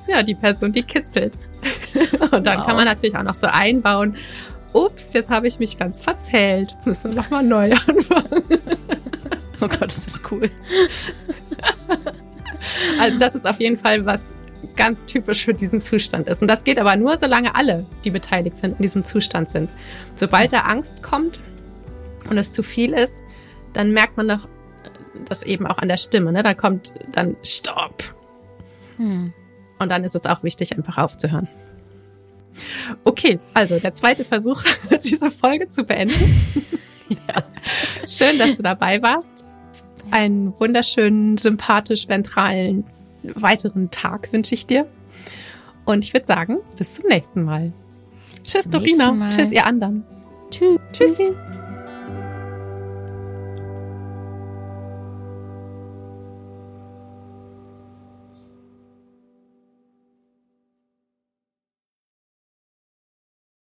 [0.08, 1.38] Ja, die Person, die kitzelt.
[2.32, 2.66] Und dann wow.
[2.66, 4.16] kann man natürlich auch noch so einbauen,
[4.74, 6.72] ups, jetzt habe ich mich ganz verzählt.
[6.72, 8.44] Jetzt müssen wir nochmal neu anfangen.
[9.62, 10.50] Oh Gott, das ist cool.
[13.00, 14.34] Also das ist auf jeden Fall was
[14.76, 16.42] ganz typisch für diesen Zustand ist.
[16.42, 19.70] Und das geht aber nur, solange alle, die beteiligt sind, in diesem Zustand sind.
[20.16, 21.42] Sobald da Angst kommt
[22.30, 23.24] und es zu viel ist,
[23.74, 24.48] dann merkt man doch
[25.26, 26.32] das eben auch an der Stimme.
[26.32, 26.44] Ne?
[26.44, 28.04] Da kommt dann Stopp.
[28.98, 29.34] Hm.
[29.80, 31.48] Und dann ist es auch wichtig, einfach aufzuhören.
[33.04, 34.64] Okay, also der zweite Versuch,
[35.04, 36.16] diese Folge zu beenden.
[37.10, 37.44] ja.
[38.08, 39.46] Schön, dass du dabei warst.
[40.12, 42.84] Einen wunderschönen, sympathisch ventralen
[43.24, 44.88] weiteren Tag wünsche ich dir.
[45.86, 47.72] Und ich würde sagen, bis zum nächsten Mal.
[48.44, 49.30] Tschüss, Dorina.
[49.30, 50.04] Tschüss, ihr anderen.
[50.52, 50.80] Tschüss.
[50.94, 51.32] Tschüssi.